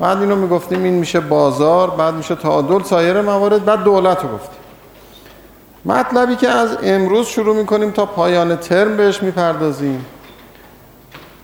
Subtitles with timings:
[0.00, 4.60] بعد اینو می‌گفتیم این میشه بازار بعد میشه تعادل سایر موارد بعد دولت رو گفتیم.
[5.84, 10.04] مطلبی که از امروز شروع می‌کنیم تا پایان ترم بهش می‌پردازیم.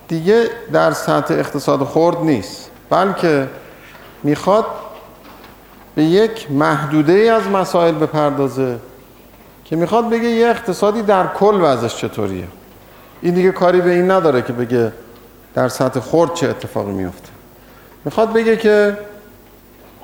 [0.08, 2.70] دیگه در سطح اقتصاد خرد نیست.
[2.90, 3.48] بلکه
[4.22, 4.66] می‌خواد
[5.94, 8.76] به یک محدوده ای از مسائل بپردازه
[9.64, 12.48] که می‌خواد بگه یه اقتصادی در کل وضعش چطوریه.
[13.22, 14.92] این دیگه کاری به این نداره که بگه
[15.54, 17.35] در سطح خرد چه اتفاقی میفته
[18.06, 18.98] می‌خواد بگه که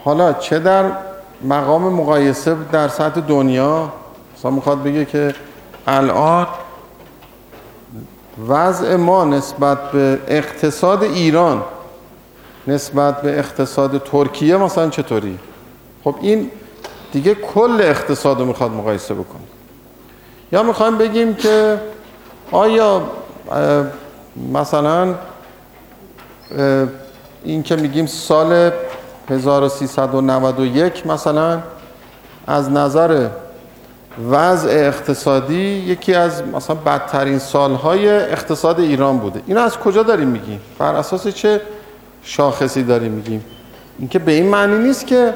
[0.04, 0.84] حالا چه در
[1.42, 3.92] مقام مقایسه در سطح دنیا؟
[4.36, 5.34] مثلا می‌خواد بگه که
[5.86, 6.46] الان
[8.48, 11.62] وضع ما نسبت به اقتصاد ایران
[12.66, 15.38] نسبت به اقتصاد ترکیه مثلا چطوری؟
[16.04, 16.50] خب این
[17.12, 19.42] دیگه کل اقتصاد رو می‌خواد مقایسه بکنه.
[20.52, 21.80] یا می‌خوایم بگیم که
[22.50, 23.02] آیا
[24.52, 25.14] مثلا
[27.44, 28.70] این که میگیم سال
[29.30, 31.62] 1391 مثلا
[32.46, 33.28] از نظر
[34.30, 35.54] وضع اقتصادی
[35.86, 39.40] یکی از مثلا بدترین سالهای اقتصاد ایران بوده.
[39.46, 41.60] این از کجا داریم میگیم؟ بر اساس چه
[42.22, 43.44] شاخصی داریم میگیم؟
[43.98, 45.34] اینکه به این معنی نیست که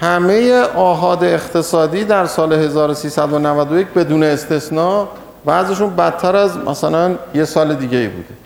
[0.00, 5.08] همه آهاد اقتصادی در سال 1391 بدون استثنا
[5.44, 8.45] بعضشون بدتر از مثلا یه سال دیگه ای بوده.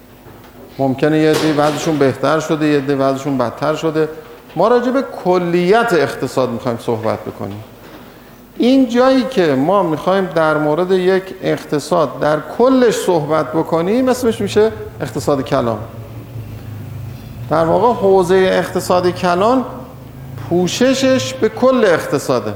[0.81, 4.09] ممکنه یه دی بعضشون بهتر شده یه دی بعضشون بدتر شده.
[4.57, 7.65] ما راجع به کلیت اقتصاد می‌خوایم صحبت بکنیم.
[8.59, 14.73] این جایی که ما می‌خوایم در مورد یک اقتصاد در کلش صحبت بکنیم اسمش میشه
[15.01, 15.79] اقتصاد کلان.
[17.51, 19.65] در واقع حوزه اقتصاد کلان
[20.49, 22.55] پوششش به کل اقتصاده.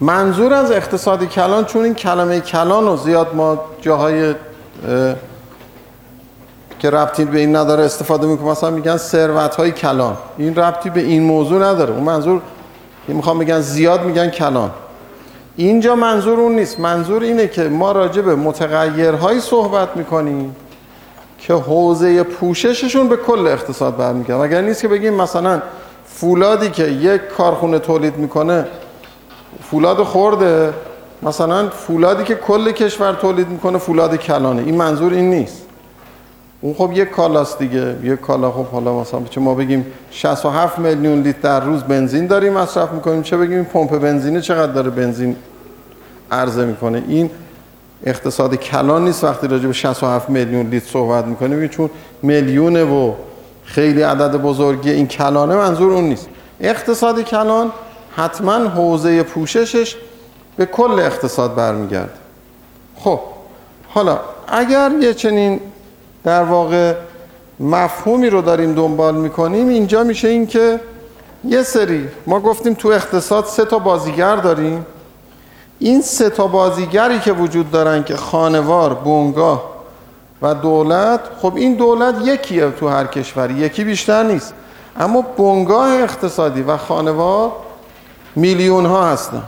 [0.00, 4.34] منظور از اقتصاد کلان چون این کلمه کلان رو زیاد ما جاهای
[6.82, 8.48] که ربطی به این نداره استفاده می‌کنم.
[8.48, 10.16] مثلا میگن ثروت های کلان.
[10.38, 11.94] این ربطی به این موضوع نداره.
[11.94, 12.40] اون منظور
[13.08, 14.70] این می‌خوام بگن زیاد میگن کلان.
[15.56, 16.80] اینجا منظور اون نیست.
[16.80, 20.56] منظور اینه که ما راجع به متغیرهایی صحبت می‌کنیم
[21.38, 25.62] که حوزه پوشششون به کل اقتصاد برمیگرده اگر نیست که بگیم مثلا
[26.06, 28.66] فولادی که یک کارخونه تولید می‌کنه
[29.70, 30.72] فولاد خورده.
[31.22, 34.62] مثلا فولادی که کل کشور تولید می‌کنه فولاد کلانه.
[34.62, 35.62] این منظور این نیست.
[36.64, 37.96] اون خب یک کالاست دیگه.
[38.02, 42.52] یک کالا خب حالا مثلا چه ما بگیم 67 میلیون لیتر در روز بنزین داریم
[42.52, 43.22] مصرف می‌کنیم.
[43.22, 45.36] چه بگیم پمپ بنزینه چقدر داره بنزین
[46.30, 47.30] عرضه می‌کنه؟ این
[48.04, 51.68] اقتصاد کلان نیست وقتی راجع به 67 میلیون لیتر صحبت می‌کنیم.
[51.68, 51.90] چون
[52.22, 53.12] میلیونه و
[53.64, 56.28] خیلی عدد بزرگی این کلانه منظور اون نیست.
[56.60, 57.72] اقتصاد کلان
[58.16, 59.96] حتما حوزه پوششش
[60.56, 62.12] به کل اقتصاد برمیگرده.
[62.96, 63.20] خب
[63.88, 64.18] حالا
[64.48, 65.60] اگر یه چنین
[66.24, 66.94] در واقع
[67.60, 69.68] مفهومی رو داریم دنبال می‌کنیم.
[69.68, 70.80] اینجا میشه این که
[71.44, 74.86] یه سری ما گفتیم تو اقتصاد سه تا بازیگر داریم.
[75.78, 79.72] این سه تا بازیگری که وجود دارن که خانوار، بنگاه
[80.42, 84.54] و دولت خب این دولت یکیه تو هر کشوری یکی بیشتر نیست.
[85.00, 87.52] اما بنگاه اقتصادی و خانوار
[88.36, 89.42] میلیون ها هستن.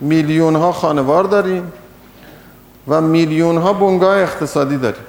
[0.00, 1.72] میلیون ها خانوار داریم
[2.88, 5.04] و میلیون ها بنگاه اقتصادی داریم.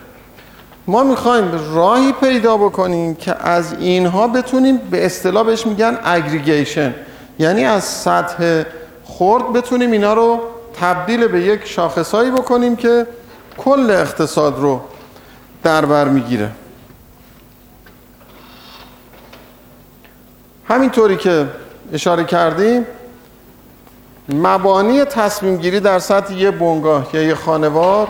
[0.87, 6.93] ما می‌خوایم راهی پیدا بکنیم که از اینها بتونیم به اصطلاح بهش میگن اگریگیشن
[7.39, 8.63] یعنی از سطح
[9.05, 10.39] خرد بتونیم اینا رو
[10.79, 13.07] تبدیل به یک شاخصهایی بکنیم که
[13.57, 14.81] کل اقتصاد رو
[15.63, 16.51] در بر می‌گیره.
[20.69, 21.47] همینطوری که
[21.93, 22.85] اشاره کردیم
[24.29, 28.07] مبانی تصمیم گیری در سطح یه بنگاه یا یه خانوار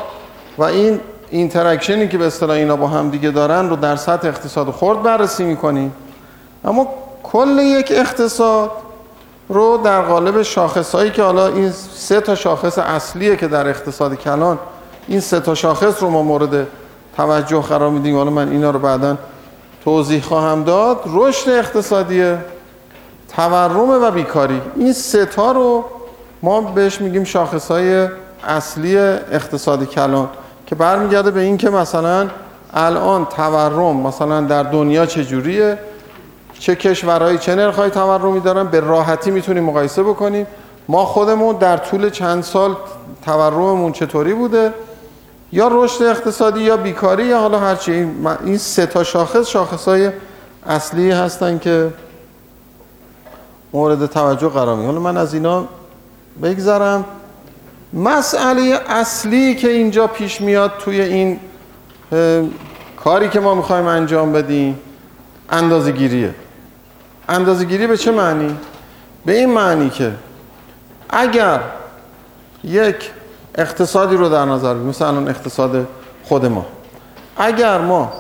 [0.58, 1.00] و این
[1.30, 5.44] interactionی که به اصطلاح اینا با هم دیگه دارن رو در سطح اقتصاد خرد بررسی
[5.44, 5.94] می‌کنیم
[6.66, 6.88] اما
[7.24, 8.72] کل یک اقتصاد
[9.50, 14.16] رو در قالب شاخص هایی که حالا این سه تا شاخص اصلیه که در اقتصاد
[14.16, 14.60] کلان
[15.08, 16.68] این سه تا شاخص رو ما مورد
[17.18, 18.16] توجه قرار میدیم.
[18.16, 19.18] حالا من اینا رو بعدا
[19.84, 21.02] توضیح خواهم داد.
[21.06, 22.34] رشد اقتصادی
[23.36, 24.62] تورم و بیکاری.
[24.76, 25.86] این سه تا رو
[26.42, 28.08] ما بهش میگیم شاخص های
[28.44, 30.30] اصلی اقتصاد کلان.
[30.68, 32.28] که برمیگرده به این که مثلا
[32.74, 35.80] الان تورم مثلا در دنیا چجوریه
[36.60, 40.48] چه کشورهایی چه نرخهای تورمی دارن به راحتی می‌تونیم مقایسه بکنیم.
[40.88, 42.76] ما خودمون در طول چند سال
[43.26, 44.74] تورممون چطوری بوده؟
[45.52, 48.08] یا رشد اقتصادی یا بیکاری یا حالا هرچی
[48.46, 50.12] این سه تا شاخص شاخص های
[50.66, 51.94] اصلی هستن که
[53.74, 55.66] مورد توجه قرار می حالا من از اینا
[56.44, 57.06] بگذرم.
[57.94, 61.40] مسئله اصلی که اینجا پیش میاد توی این
[63.04, 64.80] کاری که ما می‌خوایم انجام بدیم
[65.50, 66.34] اندازه گیریه
[67.30, 68.58] اندازه گیری به چه معنی؟
[69.26, 70.12] به این معنی که
[71.10, 71.60] اگر
[72.64, 73.12] یک
[73.56, 75.88] اقتصادی رو در نظر بگیریم مثلا اقتصاد
[76.24, 76.66] خود ما
[77.38, 78.14] اگر ما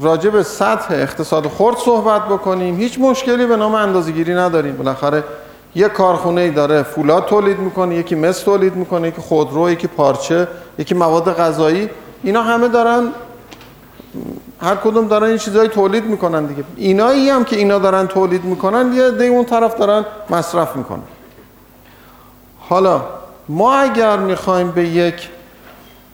[0.00, 5.24] راجع به سطح اقتصاد خرد صحبت بکنیم هیچ مشکلی به نام اندازه‌گیری نداریم بالاخره
[5.74, 10.94] یک کارخونه داره فولاد تولید می‌کنه یکی مس تولید می‌کنه یکی خودرو یکی پارچه یکی
[10.94, 11.90] مواد غذایی.
[12.22, 13.08] اینا همه دارن
[14.60, 16.64] هر کدوم دارن این چیزایی تولید می‌کنن دیگه.
[16.76, 21.02] اینایی هم که اینا دارن تولید می‌کنن یه دی اون طرف دارن مصرف می‌کنن.
[22.68, 23.02] حالا
[23.48, 25.28] ما اگر می‌خوایم به یک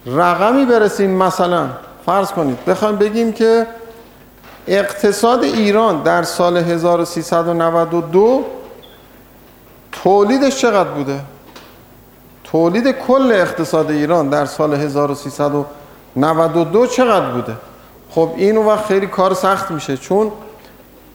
[0.06, 1.68] رقمی برسیم مثلا
[2.06, 3.66] فرض کنید بخوایم بگیم که
[4.66, 8.44] اقتصاد ایران در سال 1392
[10.02, 11.20] تولیدش چقدر بوده؟
[12.44, 17.52] تولید کل اقتصاد ایران در سال 1392 چقدر بوده؟
[18.10, 20.32] خب این وقت خیلی کار سخت میشه چون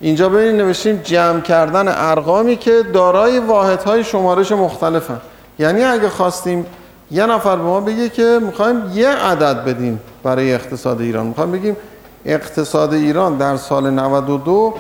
[0.02, 5.22] اینجا ببینید نوشتیم جمع کردن ارقامی که دارای واحدهای شمارش مختلفن.
[5.60, 6.66] یعنی اگه خواستیم
[7.12, 11.26] یه نفر به ما بگه که می‌خوایم یه عدد بدیم برای اقتصاد ایران.
[11.26, 11.78] می‌خوایم بگیم
[12.26, 14.74] اقتصاد ایران در سال 92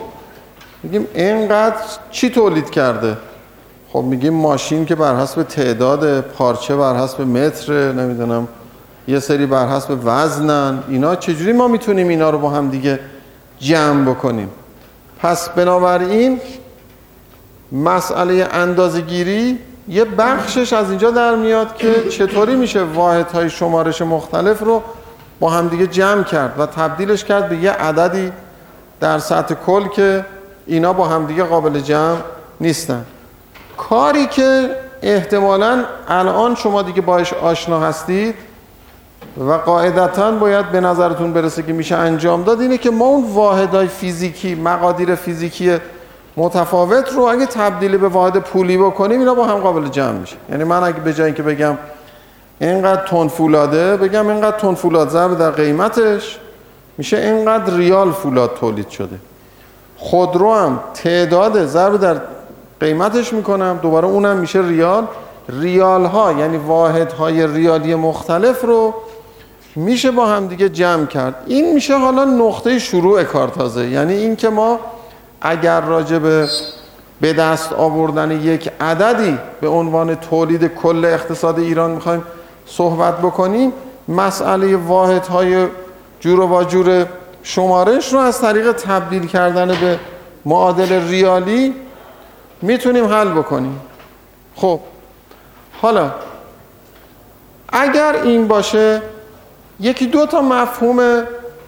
[0.83, 1.75] میگیم اینقدر
[2.11, 3.17] چی تولید کرده؟
[3.93, 8.47] خب میگیم ماشین که بر حسب تعداد پارچه بر حسب متر نمی‌دونم
[9.07, 10.83] یه سری بر حسب وزنن.
[10.89, 12.99] اینا چجوری ما می‌تونیم اینا رو با هم دیگه
[13.59, 14.49] جمع بکنیم؟
[15.19, 16.39] پس بنابراین
[17.71, 24.83] مسئله اندازگیری یه بخشش از اینجا در میاد که چطوری میشه واحدهای شمارش مختلف رو
[25.39, 28.31] با همدیگه جمع کرد و تبدیلش کرد به یه عددی
[28.99, 30.25] در سطح کل که
[30.65, 32.17] اینا با همدیگه قابل جمع
[32.61, 33.05] نیستن.
[33.89, 34.69] کاری که
[35.01, 38.35] احتمالا الان شما دیگه باش آشنا هستید
[39.37, 43.87] و قاعدتا باید به نظرتون برسه که میشه انجام داد اینه که ما اون واحدهای
[43.87, 45.77] فیزیکی مقادیر فیزیکی
[46.37, 50.35] متفاوت رو اگه تبدیل به واحد پولی بکنیم اینا با هم قابل جمع میشه.
[50.49, 51.77] یعنی من اگه به جای اینکه بگم
[52.59, 56.39] اینقدر تون فولاده بگم اینقدر تون فولاد ضرب در قیمتش
[56.97, 59.15] میشه اینقدر ریال فولاد تولید شده.
[59.97, 62.15] خودرو هم تعداد ضرب در
[62.81, 63.79] قیمتش می‌کنم.
[63.81, 65.07] دوباره اونم میشه ریال.
[65.49, 68.93] ریال ها یعنی واحد های ریالی مختلف رو
[69.75, 71.35] میشه با هم دیگه جمع کرد.
[71.47, 74.79] این میشه حالا نقطه شروع کار تازه یعنی اینکه ما
[75.41, 76.47] اگر راجع به
[77.21, 82.23] به دست آوردن یک عددی به عنوان تولید کل اقتصاد ایران می‌خوایم
[82.65, 83.73] صحبت بکنیم
[84.07, 85.67] مسئله واحدهای
[86.19, 87.05] جور و واجور
[87.43, 89.99] شمارش رو از طریق تبدیل کردن به
[90.45, 91.73] معادل ریالی
[92.61, 93.81] می‌تونیم حل بکنیم.
[94.55, 94.79] خب
[95.81, 96.11] حالا
[97.73, 99.01] اگر این باشه
[99.79, 101.23] یکی دو تا مفهوم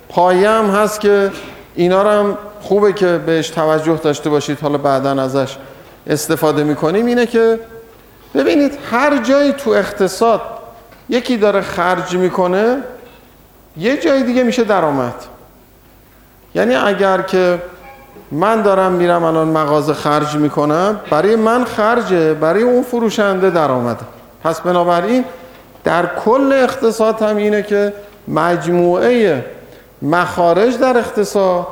[0.10, 1.32] پایه هست که
[1.76, 5.58] اینا رو هم خوبه که بهش توجه داشته باشید حالا بعدا ازش
[6.08, 7.60] استفاده می‌کنیم اینه که
[8.36, 10.42] ببینید هر جایی تو اقتصاد
[11.10, 12.78] یکی داره خرج می‌کنه
[13.78, 15.16] یه جای دیگه میشه درآمد.
[16.56, 17.60] یعنی اگر که
[18.34, 21.00] من دارم میرم الان مغازه خرج می‌کنم.
[21.10, 24.06] برای من خرجه برای اون فروشنده درآمده.
[24.44, 25.26] پس بنابراین
[25.84, 27.94] در کل اقتصاد هم اینه که
[28.28, 29.46] مجموعه
[30.02, 31.68] مخارج در اقتصاد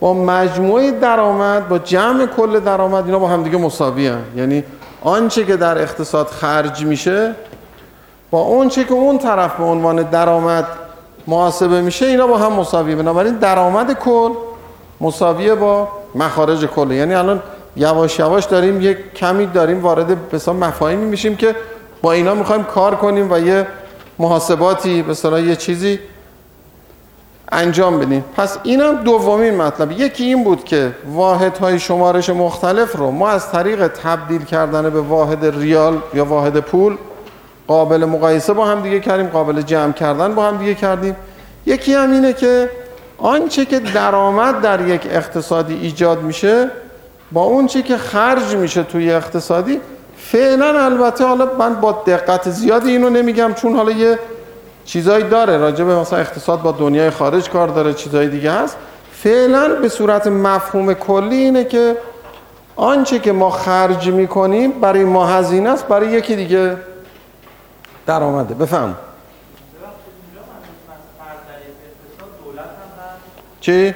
[0.00, 4.22] با مجموعه درآمد با جمع کل درآمد اینا با همدیگه مساوی هم.
[4.36, 4.64] یعنی
[5.02, 7.34] آنچه که در اقتصاد خرج میشه
[8.30, 10.66] با اونچه که اون طرف به عنوان درآمد
[11.26, 14.30] محاسبه میشه اینا با هم مساویه بنابراین درآمد کل
[15.00, 16.90] مساویه با مخارج کل.
[16.90, 17.42] یعنی الان
[17.76, 21.54] یواش یواش داریم یک کمی داریم وارد به مفاهیمی میشیم که
[22.02, 23.66] با اینا می‌خوایم کار کنیم و یه
[24.18, 25.98] محاسباتی به یه چیزی
[27.52, 28.24] انجام بدیم.
[28.36, 29.92] پس اینم دومین مطلب.
[29.92, 35.44] یکی این بود که واحدهای شمارش مختلف رو ما از طریق تبدیل کردن به واحد
[35.44, 36.96] ریال یا واحد پول
[37.66, 41.16] قابل مقایسه با هم دیگه کردیم قابل جمع کردن با هم دیگه کردیم.
[41.66, 42.70] یکی هم اینه که
[43.18, 46.70] آنچه که درآمد در یک اقتصادی ایجاد میشه
[47.32, 49.80] با اون چی که خرج میشه توی اقتصادی
[50.18, 54.18] فعلا البته حالا من با دقت زیادی اینو نمیگم چون حالا یه
[54.84, 58.76] چیزایی داره راجع به مثلا اقتصاد با دنیای خارج کار داره چیزایی دیگه هست.
[59.12, 61.96] فعلا به صورت مفهوم کلی اینه که
[62.76, 66.76] آنچه که ما خرج می‌کنیم برای ما هزینه است برای یکی دیگه
[68.06, 68.54] درآمده.
[68.54, 68.94] بفهم.
[73.66, 73.94] چی؟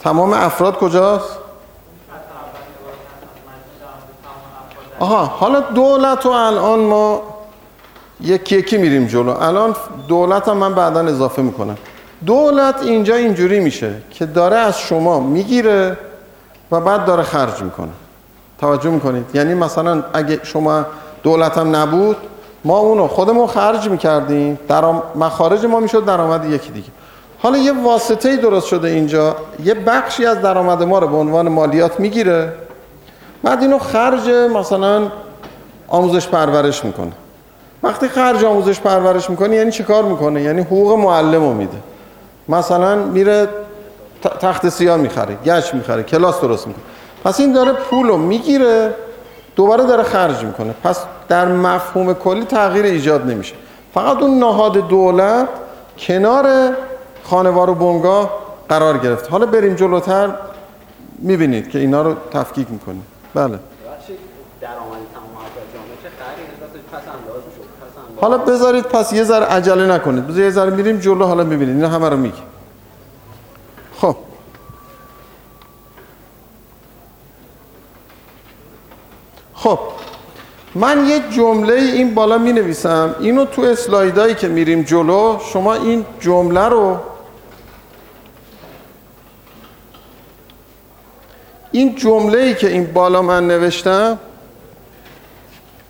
[0.00, 1.38] تمام افراد کجاست؟
[4.98, 7.22] آها حالا دولت و الان ما
[8.20, 9.76] یکی یکی میریم جلو الان
[10.08, 11.76] دولت هم من بعدا اضافه می‌کنم
[12.26, 15.98] دولت اینجا اینجوری میشه که داره از شما می‌گیره
[16.70, 17.92] و بعد داره خرج می‌کنه
[18.58, 20.86] توجه می‌کنید یعنی مثلا اگه شما
[21.22, 22.16] دولت هم نبود
[22.64, 24.58] ما اونو خودمون خرج می‌کردیم.
[24.68, 26.88] درام مخارج ما می‌شد درآمد یکی دیگه.
[27.38, 29.36] حالا یه واسطه ای درست شده اینجا.
[29.64, 32.52] یه بخشی از درآمد ما رو به عنوان مالیات می‌گیره.
[33.42, 35.02] بعد اینو خرج مثلا
[35.88, 37.12] آموزش پرورش می‌کنه.
[37.82, 41.78] وقتی خرج آموزش پرورش می‌کنه یعنی چه کار می‌کنه؟ یعنی حقوق معلم رو میده.
[42.48, 43.48] مثلا میره
[44.40, 46.84] تخت سیاه می‌خره گچ می‌خره کلاس درست می‌کنه.
[47.24, 48.94] پس این داره پول رو می‌گیره.
[49.56, 50.74] دوباره داره خرج می‌کنه.
[50.84, 53.54] پس در مفهوم کلی تغییر ایجاد نمیشه.
[53.94, 55.48] فقط اون نهاد دولت
[55.98, 56.70] کنار
[57.24, 58.30] خانوار و بنگاه
[58.68, 59.30] قرار گرفت.
[59.30, 60.30] حالا بریم جلوتر
[61.18, 63.06] می‌بینید که اینا رو تفکیک می‌کنیم.
[63.34, 63.58] بله.
[68.20, 70.26] حالا بذارید پس یه ذره عجله نکنید.
[70.26, 71.76] بذارید یه ذره میریم جلو حالا می‌بینید.
[71.76, 72.44] اینا همه رو میگیم.
[74.00, 74.16] خب.
[79.62, 79.78] خب
[80.74, 86.04] من یه جمله این بالا می نویسم اینو تو اسلایدایی که میریم جلو شما این
[86.20, 86.96] جمله رو
[91.72, 94.18] این جمله ای که این بالا من نوشتم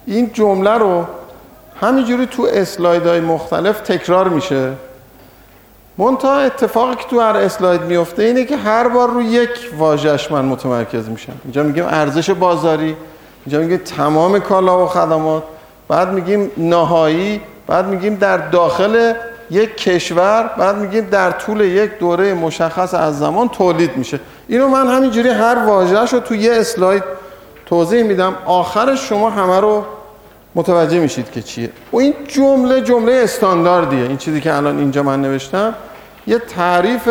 [0.06, 1.04] این جمله رو
[1.80, 4.72] همینجوری تو اسلایدهای مختلف تکرار میشه.
[5.98, 10.44] منتها اتفاقی که تو هر اسلاید میفته اینه که هر بار رو یک واژهش من
[10.44, 11.32] متمرکز میشم.
[11.44, 12.96] اینجا میگیم ارزش بازاری
[13.46, 15.42] اینجا میگیم تمام کالا و خدمات.
[15.88, 19.12] بعد میگیم نهایی بعد میگیم در داخل
[19.50, 24.20] یک کشور بعد میگیم در طول یک دوره مشخص از زمان تولید میشه.
[24.48, 27.02] اینو من همینجوری هر واژهش رو تو یه اسلاید
[27.66, 28.34] توضیح میدم.
[28.46, 29.84] آخرش شما همه رو
[30.54, 31.70] متوجه میشید که چیه.
[31.92, 34.02] و این جمله جمله استانداردیه.
[34.02, 35.74] این چیزی که الان اینجا من نوشتم
[36.26, 37.08] یه تعریف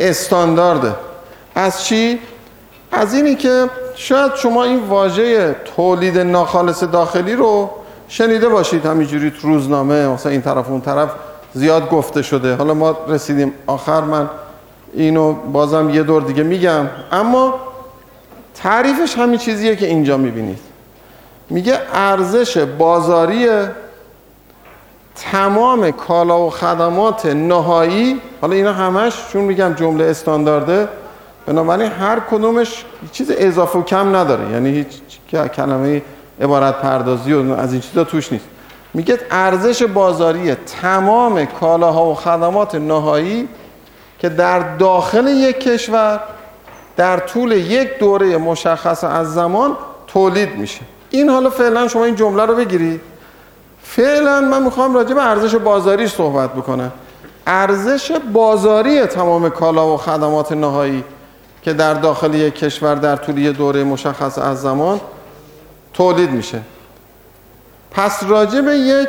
[0.00, 0.94] استاندارده.
[1.54, 2.18] از چی؟
[2.92, 7.70] از اینی که شاید شما این واژه تولید ناخالص داخلی رو
[8.08, 11.10] شنیده باشید همینجوری تو روزنامه مثلا این طرف اون طرف
[11.54, 12.54] زیاد گفته شده.
[12.54, 13.52] حالا ما رسیدیم.
[13.66, 14.30] آخر من
[14.94, 16.86] اینو بازم یه دور دیگه میگم.
[17.12, 17.54] اما
[18.54, 20.58] تعریفش همین چیزیه که اینجا می‌بینید.
[21.50, 23.48] میگه ارزش بازاری
[25.14, 28.20] تمام کالا و خدمات نهایی.
[28.40, 30.88] حالا اینا همش چون میگم جمله استاندارده
[31.46, 34.50] بنابراین هر کدومش چیز اضافه و کم نداره.
[34.50, 34.88] یعنی هیچ
[35.56, 36.02] کلمه
[36.40, 38.44] عبارت پردازی و از این چیزا توش نیست.
[38.94, 43.48] میگه ارزش بازاری تمام کالاها و خدمات نهایی
[44.18, 46.20] که در داخل یک کشور
[46.96, 50.80] در طول یک دوره مشخص از زمان تولید میشه.
[51.10, 53.00] این حالا فعلا شما این جمله رو بگیرید
[53.82, 56.92] فعلا من می‌خوام راجع به ارزش بازاری صحبت بکنم.
[57.46, 61.04] ارزش بازاری تمام کالا و خدمات نهایی
[61.62, 65.00] که در داخل یک کشور در طول یک دوره مشخص از زمان
[65.94, 66.60] تولید میشه.
[67.90, 69.08] پس راجع به یک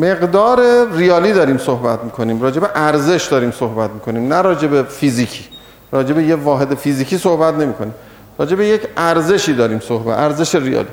[0.00, 5.44] مقدار ریالی داریم صحبت می‌کنیم راجع به ارزش داریم صحبت می‌کنیم نه راجع به فیزیکی.
[5.92, 7.94] راجع به یه واحد فیزیکی صحبت نمی‌کنیم.
[8.38, 10.88] راجع به یک ارزشی داریم صحبت ارزش ریالی.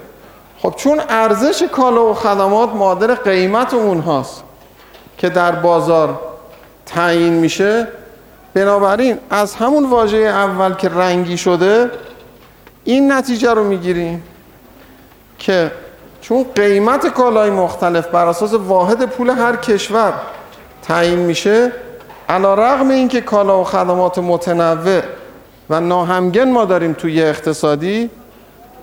[0.60, 4.44] خب چون ارزش کالا و خدمات معادل قیمت اونهاست
[5.18, 6.20] که در بازار
[6.86, 7.88] تعیین میشه
[8.54, 11.92] بنابراین از همون واژه اول که رنگی شده
[12.84, 14.24] این نتیجه رو می‌گیریم
[15.40, 15.72] که
[16.22, 20.14] چون قیمت کالای مختلف بر اساس واحد پول هر کشور
[20.84, 21.72] تعیین میشه
[22.30, 25.02] علا رغم اینکه کالا و خدمات متنوع
[25.70, 28.10] و ناهمگن ما داریم توی اقتصادی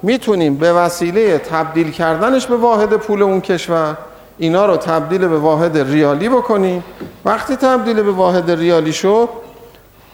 [0.02, 3.96] می‌تونیم به وسیله تبدیل کردنش به واحد پول اون کشور
[4.38, 6.84] اینا رو تبدیل به واحد ریالی بکنیم.
[7.24, 9.28] وقتی تبدیل به واحد ریالی شد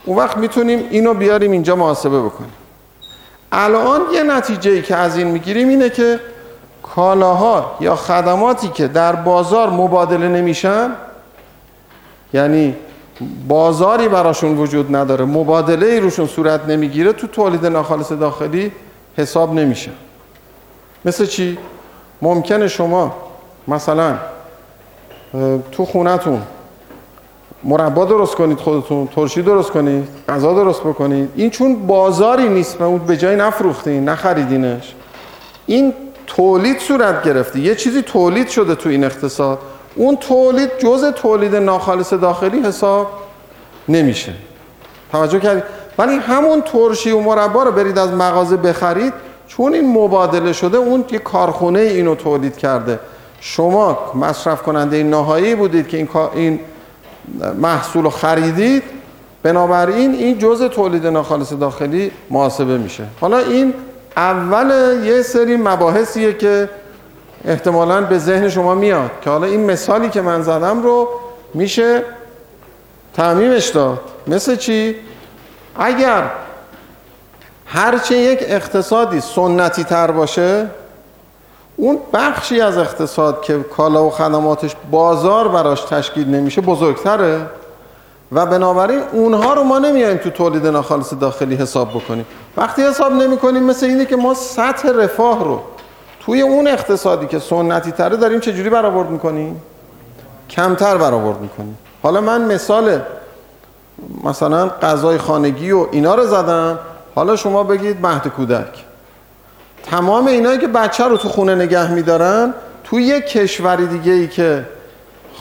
[0.06, 2.52] اون وقت می‌تونیم اینو بیاریم اینجا محاسبه بکنیم
[3.52, 6.20] الان یه نتیجه ای که از این می‌گیریم اینه که
[6.82, 10.90] کالاها یا خدماتی که در بازار مبادله نمیشن
[12.32, 12.76] یعنی
[13.48, 18.72] بازاری براشون وجود نداره مبادله ای روشون صورت نمی‌گیره تو تولید ناخالص داخلی
[19.16, 19.90] حساب نمیشه
[21.04, 21.58] مثل چی؟
[22.22, 23.16] ممکنه شما
[23.68, 24.18] مثلا
[25.72, 26.42] تو خونتون
[27.66, 31.30] مربا درست کنید خودتون ترشی درست کنید غذا درست بکنید.
[31.36, 34.94] این چون بازاری نیست اون به جای نفروختین نخریدینش.
[35.66, 35.94] این
[36.26, 39.58] تولید صورت گرفته یه چیزی تولید شده تو این اقتصاد.
[39.94, 43.10] اون تولید جز تولید ناخالص داخلی حساب
[43.88, 44.32] نمیشه.
[45.12, 45.64] توجه کردید
[45.98, 49.12] ولی همون ترشی و مربا رو برید از مغازه بخرید
[49.48, 52.98] چون این مبادله شده اون یه کارخونه اینو تولید کرده.
[53.40, 56.60] شما مصرف کننده نهایی بودید که این این
[57.58, 58.82] محصول رو خریدید
[59.42, 63.74] بنابراین این جزء تولید ناخالص داخلی محاسبه میشه حالا این
[64.16, 66.70] اول یه سری مباحثیه که
[67.44, 71.08] احتمالا به ذهن شما میاد که حالا این مثالی که من زدم رو
[71.54, 72.02] میشه
[73.14, 74.96] تعمیمش داد مثل چی؟
[75.78, 76.30] اگر
[77.66, 80.66] هرچه یک اقتصادی سنتی تر باشه
[81.76, 87.46] اون بخشی از اقتصاد که کالا و خدماتش بازار براش تشکیل نمیشه بزرگتره.
[88.32, 92.26] و بنابراین اونها رو ما نمیایم تو تولید ناخالص داخلی حساب بکنیم.
[92.56, 95.60] وقتی حساب نمی کنیم مثل اینه که ما سطح رفاه رو
[96.20, 99.62] توی اون اقتصادی که سنتی تره داریم چجوری برآورد می‌کنیم؟
[100.50, 101.78] کمتر برآورد می‌کنیم.
[102.02, 103.00] حالا من مثال
[104.24, 106.78] مثلا غذای خانگی و اینا رو زدم.
[107.14, 108.85] حالا شما بگید مهد کودک.
[109.90, 114.64] تمام اینایی که بچه رو تو خونه نگه میدارن توی یک کشوری دیگه ای که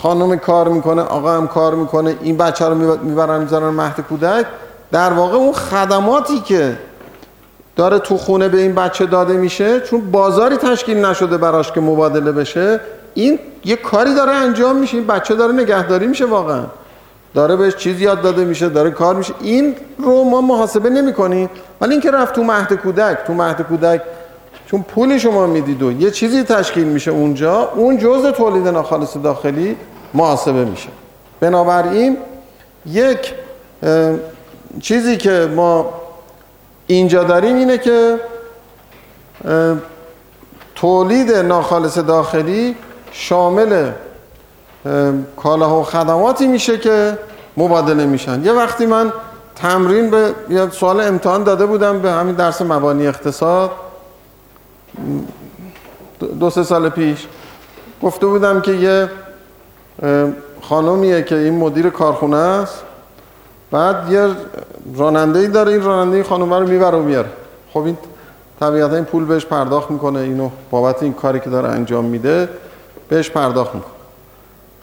[0.01, 4.45] خانم کار می‌کنه آقا هم کار می‌کنه این بچه رو می‌برن می‌ذارن مهد کودک
[4.91, 6.77] در واقع اون خدماتی که
[7.75, 12.31] داره تو خونه به این بچه داده میشه چون بازاری تشکیل نشده براش که مبادله
[12.31, 12.79] بشه
[13.13, 16.63] این یه کاری داره انجام میشه این بچه داره نگهداری میشه واقعا.
[17.33, 19.33] داره بهش چیز یاد داده میشه داره کار میشه.
[19.41, 21.49] این رو ما محاسبه نمی کنیم
[21.81, 24.01] ولی اینکه رفت تو مهد کودک تو مهد کودک
[24.67, 29.77] چون پول شما می‌دید و یه چیزی تشکیل میشه اونجا اون جزء تولید ناخالص داخلی
[30.13, 30.89] محاسبه میشه.
[31.39, 32.17] بنابراین
[32.85, 33.33] یک
[34.81, 35.93] چیزی که ما
[36.87, 38.19] اینجا داریم اینه که
[40.75, 42.75] تولید ناخالص داخلی
[43.11, 43.91] شامل
[45.37, 47.17] کالاها و خدماتی میشه که
[47.57, 48.45] مبادله میشن.
[48.45, 49.13] یه وقتی من
[49.55, 53.71] تمرین به یه سوال امتحان داده بودم به همین درس مبانی اقتصاد.
[56.39, 57.27] دو سه سال پیش
[58.03, 59.09] گفته بودم که یه
[60.61, 62.83] خانومیه که این مدیر کارخونه است.
[63.71, 64.27] بعد یه
[64.95, 67.29] راننده ای داره این راننده خانم رو می‌بره و میاره
[67.73, 67.97] خب این
[68.59, 72.49] طبیعتا این پول بهش پرداخت می‌کنه اینو بابت این کاری که داره انجام میده
[73.09, 73.91] بهش پرداخت می‌کنه.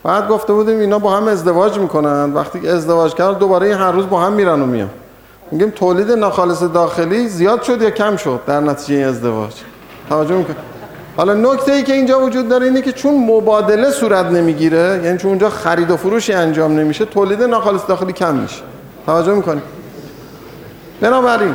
[0.03, 2.33] بعد گفته بودیم اینا با هم ازدواج می‌کنن.
[2.35, 4.90] وقتی ازدواج کردن دوباره این هر روز با هم میرن و میان.
[5.51, 9.53] میگیم تولید ناخالص داخلی زیاد شد یا کم شد در نتیجه این ازدواج؟
[10.09, 10.57] توجه می‌کنه
[11.17, 15.29] حالا نکته ای که اینجا وجود داره اینه که چون مبادله صورت نمی‌گیره یعنی چون
[15.29, 18.62] اونجا خرید و فروشی انجام نمیشه تولید ناخالص داخلی کم میشه.
[19.07, 19.62] توجه می‌کنی؟
[21.01, 21.55] بنابراین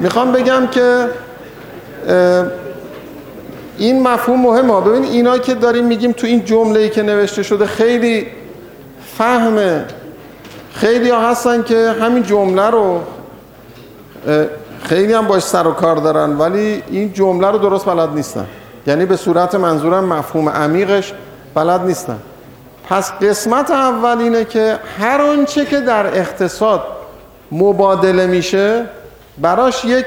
[0.00, 1.06] می‌خوام بگم که
[3.78, 4.80] این مفهوم مهمه.
[4.80, 8.26] ببین اینا که داریم میگیم تو این جمله ای که نوشته شده خیلی
[9.18, 9.84] فهمه.
[10.74, 13.00] خیلی ها هستن که همین جمله رو
[14.82, 18.46] خیلی هم باش سر و کار دارن ولی این جمله رو درست بلد نیستن.
[18.86, 21.12] یعنی به صورت منظورم مفهوم عمیقش
[21.54, 22.18] بلد نیستن.
[22.88, 26.82] پس قسمت اول اینه که هر آنچه که در اقتصاد
[27.52, 28.84] مبادله میشه
[29.38, 30.06] براش یک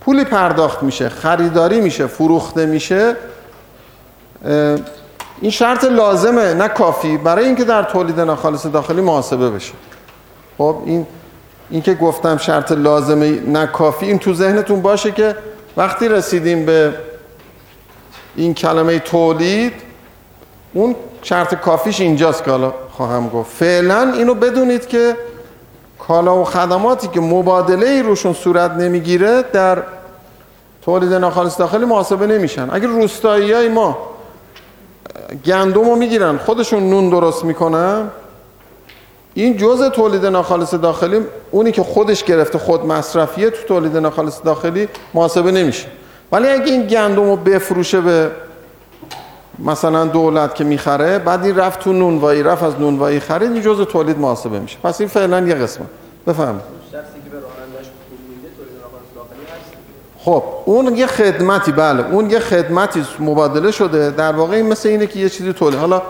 [0.00, 3.16] پولی پرداخت میشه خریداری میشه فروخته میشه.
[5.40, 9.72] این شرط لازمه نه کافی برای اینکه در تولید ناخالص داخلی محاسبه بشه.
[10.58, 11.06] خب این
[11.70, 15.36] این که گفتم شرط لازمه نه کافی این تو ذهنتون باشه که
[15.76, 16.94] وقتی رسیدیم به
[18.36, 19.72] این کلمه تولید
[20.74, 23.50] اون شرط کافیش اینجاست که حالا خواهم گفت.
[23.56, 25.16] فعلا اینو بدونید که
[25.98, 29.82] کالا و خدماتی که مبادله ای روشون صورت نمی‌گیره در
[30.82, 32.68] تولید ناخالص داخلی محاسبه نمیشن.
[32.72, 33.98] اگر روستایی های ما
[35.46, 38.08] گندم رو می‌گیرن خودشون نون درست می‌کنن
[39.42, 41.20] این جزء تولید ناخالص داخلی
[41.50, 45.86] اونی که خودش گرفته خود مصرفیه تو تولید ناخالص داخلی محاسبه نمیشه.
[46.32, 48.30] ولی اگه این گندم رو بفروشه به
[49.58, 53.84] مثلا دولت که می‌خره بعد این رفت تو نونوایی رفت از نونوایی خرید این جزء
[53.84, 54.78] تولید محاسبه میشه.
[54.82, 55.86] پس این فعلا یه قسمه
[56.26, 56.60] بفهم
[60.18, 65.06] خب اون یه خدمتی بله اون یه خدمتی مبادله شده در واقع این مثل اینه
[65.06, 65.78] که یه چیزی تولید.
[65.78, 66.02] حالا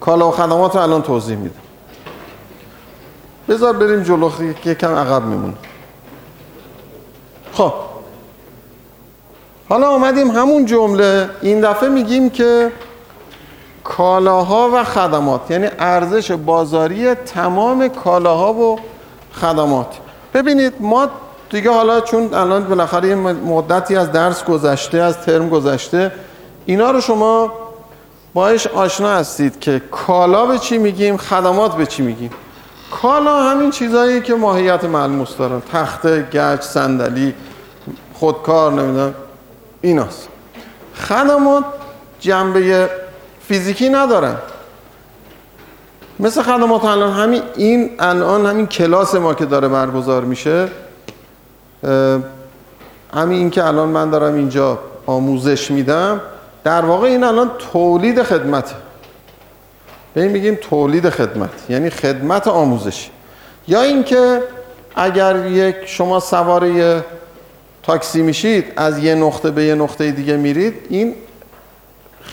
[0.00, 1.65] کالا و خدمات رو الان توضیح میده
[3.48, 4.30] بذار بریم جلو
[4.64, 5.54] یکم عقب میمونه
[7.52, 7.72] خب.
[9.68, 12.72] حالا آمدیم همون جمله این دفعه میگیم که
[13.84, 18.78] کالاها و خدمات یعنی ارزش بازاری تمام کالاها و
[19.32, 19.96] خدمات.
[20.34, 21.08] ببینید ما
[21.50, 26.12] دیگه حالا چون الان بالاخره یه مدتی از درس گذشته از ترم گذشته
[26.66, 27.52] اینا رو شما
[28.34, 32.30] باش آشنا هستید که کالا به چی میگیم خدمات به چی میگیم.
[32.90, 35.62] کالا همین چیزهایی که ماهیت ملموس دارن.
[35.72, 37.34] تخته گچ صندلی
[38.14, 39.14] خودکار نمی‌دونم.
[39.80, 40.28] ایناست.
[40.94, 41.64] خدمات
[42.20, 42.90] جنبه
[43.48, 44.36] فیزیکی ندارن.
[46.20, 50.68] مثل خدمات الان همین این الان همین کلاس ما که داره برگزار میشه
[53.14, 56.20] همین این که الان من دارم اینجا آموزش میدم
[56.64, 58.74] در واقع این الان تولید خدمته.
[60.16, 63.10] به میگیم تولید خدمت یعنی خدمت آموزشی
[63.68, 64.42] یا اینکه
[64.94, 67.02] اگر یک شما سوار
[67.82, 71.14] تاکسی میشید از یه نقطه به یه نقطه دیگه میرید این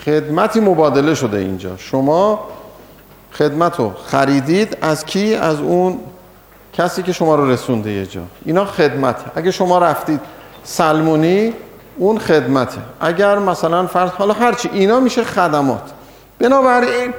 [0.06, 1.78] خدمتی مبادله شده اینجا.
[1.78, 2.48] شما
[3.32, 6.00] خدمت رو خریدید از کی؟ از اون
[6.74, 8.22] کسی که شما رو رسونده یه جا.
[8.46, 9.15] اینا خدمت.
[9.36, 10.19] اگه شما رفتید
[10.63, 11.54] سلمونی
[11.98, 12.82] اون خدمته.
[13.00, 15.91] اگر مثلا فرض حالا هرچی اینا میشه خدمات.
[16.39, 17.13] بنابراین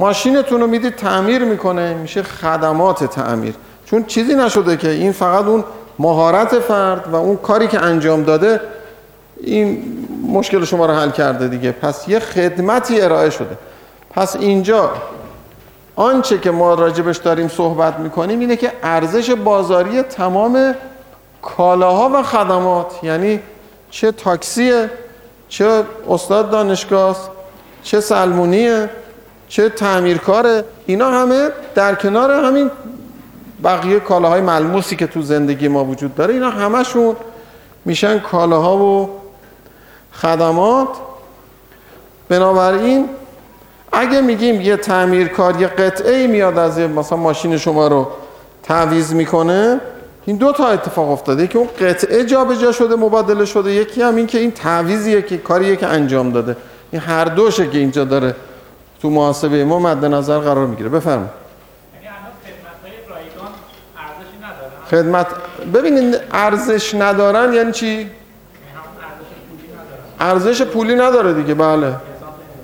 [0.00, 3.54] ماشینتون رو می‌دید تعمیر می‌کنه میشه خدمات تعمیر.
[3.84, 5.64] چون چیزی نشده که این فقط اون
[5.98, 8.60] مهارت فرد و اون کاری که انجام داده
[9.40, 9.82] این
[10.32, 11.72] مشکل شما رو حل کرده دیگه.
[11.72, 13.58] پس یه خدمتی ارائه شده.
[14.10, 14.90] پس اینجا
[15.96, 20.74] آنچه که ما راجبش داریم صحبت می‌کنیم اینه که ارزش بازاری تمام
[21.42, 23.40] کالاها و خدمات یعنی
[23.90, 24.90] چه تاکسیه
[25.48, 27.16] چه استاد دانشگاه
[27.82, 28.90] چه سلمونیه
[29.50, 32.70] چه تعمیرکاره اینا همه در کنار همین
[33.64, 37.16] بقیه کالاهای ملموسی که تو زندگی ما وجود داره اینا همشون
[37.84, 39.10] میشن کالاها و
[40.12, 40.88] خدمات.
[42.28, 43.08] بنابراین
[43.92, 48.08] اگه میگیم یه تعمیرکار یه قطعه میاد از مثلا ماشین شما رو
[48.62, 49.80] تعویض می‌کنه
[50.26, 51.46] این دو تا اتفاق افتاده.
[51.46, 55.76] که اون قطعه جابجا شده مبادله شده یکی هم این که این تعویضیه که کاریه
[55.76, 56.56] که انجام داده.
[56.90, 58.34] این هر دوشه که اینجا داره
[59.02, 60.88] تو محاسبه ما مد نظر قرار می‌گیره.
[60.88, 61.40] بفرمایید.
[64.90, 65.26] خدمت
[65.74, 68.10] ببینید ارزش ندارن یعنی چی؟
[70.20, 71.94] ارزش پولی نداره دیگه بله.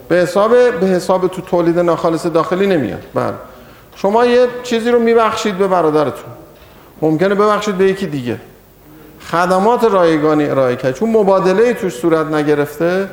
[0.09, 3.03] به حساب به حساب تو تولید ناخالص داخلی نمیاد.
[3.15, 3.35] بله.
[3.97, 6.31] شما یه چیزی رو میبخشید به برادرتون.
[7.03, 8.41] ممکنه ببخشید به یکی دیگه.
[9.31, 13.09] خدمات رایگانی ارائه کرد چون مبادله توش صورت نگرفته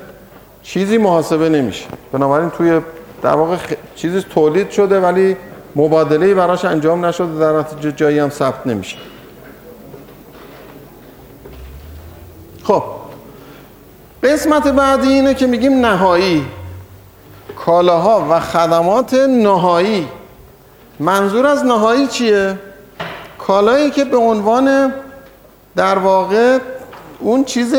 [0.64, 1.86] چیزی محاسبه نمیشه.
[2.12, 2.82] بنابراین توی
[3.24, 3.74] در واقع خ...
[3.96, 5.38] چیزی تولید شده ولی
[5.76, 8.98] مبادله براش انجام نشده در نتیجه جایی هم ثبت نمیشه.
[12.64, 12.84] خب
[14.24, 16.46] قسمت بعدی اینه که میگیم نهایی.
[17.56, 20.08] کالاها و خدمات نهایی.
[21.00, 22.58] منظور از نهایی چیه؟
[23.38, 24.94] کالایی که به عنوان
[25.76, 26.58] در واقع
[27.20, 27.76] اون چیز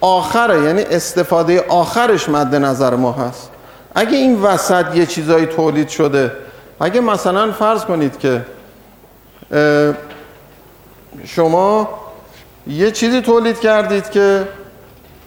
[0.00, 3.50] آخره یعنی استفاده آخرش مد نظر ما هست.
[3.94, 6.32] اگه این وسط یه چیزایی تولید شده
[6.80, 8.46] اگه مثلا فرض کنید که
[11.24, 11.88] شما
[12.66, 14.48] یه چیزی تولید کردید که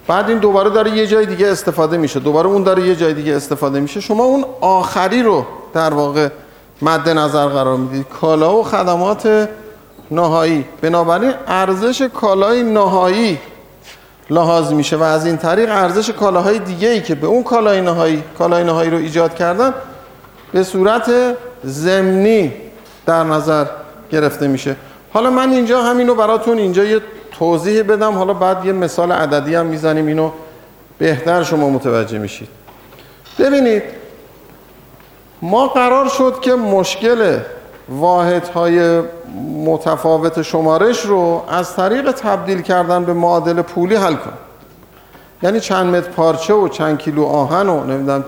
[0.07, 3.35] بعد این دوباره داره یه جای دیگه استفاده میشه دوباره اون داره یه جای دیگه
[3.35, 6.29] استفاده میشه شما اون آخری رو در واقع
[6.81, 8.05] مد نظر قرار می‌دید.
[8.21, 9.49] کالا و خدمات
[10.11, 10.65] نهایی.
[10.81, 13.39] بنابراین ارزش کالای نهایی
[14.29, 18.23] لحاظ میشه و از این طریق ارزش کالاهای دیگه ای که به اون کالای نهایی
[18.37, 19.73] کالای نهایی رو ایجاد کردن
[20.51, 21.11] به صورت
[21.63, 22.53] زمینی
[23.05, 23.65] در نظر
[24.11, 24.75] گرفته میشه.
[25.13, 28.13] حالا من اینجا همینو براتون اینجا یه توضیح بدم.
[28.13, 30.07] حالا بعد یه مثال عددی هم می‌زنیم.
[30.07, 30.31] اینو
[30.97, 32.47] بهتر شما متوجه میشید.
[33.39, 33.83] ببینید
[35.41, 37.37] ما قرار شد که مشکل
[37.89, 39.01] واحدهای
[39.65, 44.37] متفاوت شمارش رو از طریق تبدیل کردن به معادل پولی حل کنیم
[45.43, 48.25] یعنی چند متر پارچه و چند کیلو آهن و نمی‌دونم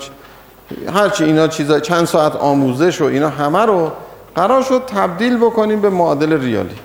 [0.94, 3.92] هرچی اینا چیزا چند ساعت آموزش و اینا همه رو
[4.36, 6.76] قرار شد تبدیل بکنیم به معادل ریالی.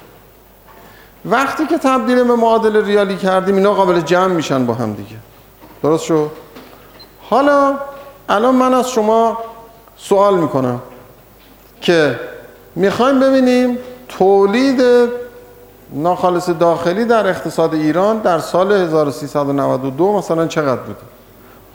[1.24, 5.16] وقتی که تبدیل به معادل ریالی کردیم اینا قابل جمع میشن با هم دیگه.
[5.82, 6.30] درست شد؟
[7.30, 7.74] حالا
[8.28, 9.38] الان من از شما
[9.96, 10.80] سوال می‌کنم
[11.80, 12.20] که
[12.76, 14.82] می‌خوایم ببینیم تولید
[15.92, 20.98] ناخالص داخلی در اقتصاد ایران در سال 1392 مثلا چقدر بوده؟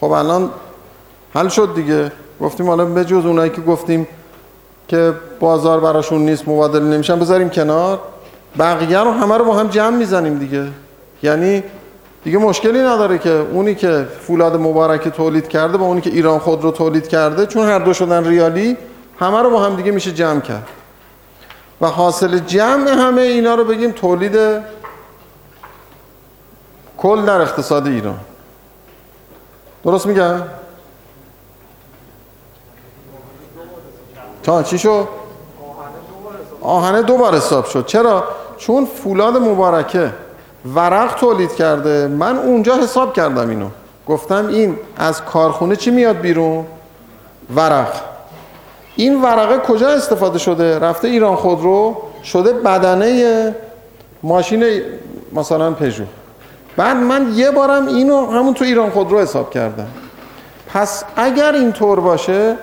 [0.02, 0.50] خب الان
[1.34, 2.12] حل شد دیگه.
[2.42, 4.08] گفتیم حالا به جز اونایی که گفتیم
[4.88, 8.00] که بازار براشون نیست مبادله نمیشن بذاریم کنار.
[8.60, 10.68] بقیه رو همه رو با هم جمع می‌زنیم دیگه.
[11.24, 11.64] یعنی
[12.24, 16.64] دیگه مشکلی نداره که اونی که فولاد مبارک تولید کرده با اونی که ایران خود
[16.64, 18.78] رو تولید کرده چون هر دو شدن ریالی
[19.20, 20.68] همه رو با هم دیگه میشه جمع کرد.
[21.82, 24.64] و حاصل جمع همه اینا رو بگیم تولید
[26.98, 28.20] کل در اقتصاد ایران.
[29.84, 30.42] درست میگم؟
[34.44, 35.08] تا چی شو؟
[36.62, 37.86] آهنه دو بار حساب شد.
[37.86, 38.24] چرا؟
[38.58, 40.14] چون فولاد مبارکه
[40.76, 42.08] ورق تولید کرده.
[42.08, 43.70] من اونجا حساب کردم اینو.
[44.08, 46.66] گفتم این از کارخونه چی میاد بیرون؟
[47.56, 48.02] ورق.
[48.96, 53.56] این ورقه کجا استفاده شده؟ رفته ایران خودرو شده بدنه
[54.24, 54.66] ماشین
[55.34, 56.04] مثلا پژو.
[56.78, 59.88] بعد من یه بارم اینو همون تو ایران خودرو حساب کردم.
[60.74, 62.56] پس اگر اینطور باشه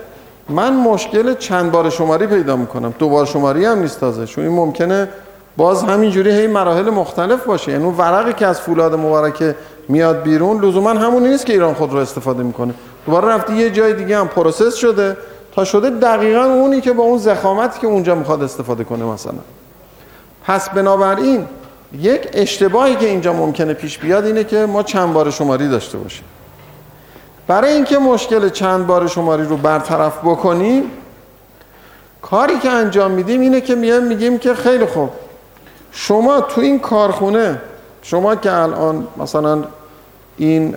[0.49, 2.95] من مشکل چند بار شماری پیدا می‌کنم.
[2.99, 5.09] دو بار شماری هم نیست تازه چون این ممکنه
[5.57, 7.73] باز همینجوری هی مراحل مختلف باشه.
[7.73, 9.55] یعنی اون ورقی که از فولاد مبارکه
[9.89, 12.75] میاد بیرون لزوما همونی نیست که ایران خود رو استفاده می‌کنه.
[13.07, 15.17] دوباره رفتی یه جای دیگه هم پروسس شده.
[15.64, 19.38] شده دقیقا اونی که با اون زخامتی که اونجا می‌خواد استفاده کنه مثلا.
[20.45, 21.47] پس بنابراین
[21.92, 26.25] یک اشتباهی که اینجا ممکنه پیش بیاد اینه که ما چند بار شماری داشته باشیم.
[27.47, 30.90] برای اینکه مشکل چند بار شماری رو برطرف بکنیم
[32.23, 35.11] کاری که انجام میدیم اینه که میایم میگیم که خیلی خوب.
[35.92, 37.61] شما تو این کارخونه
[38.03, 39.64] شما که الان مثلا
[40.37, 40.77] این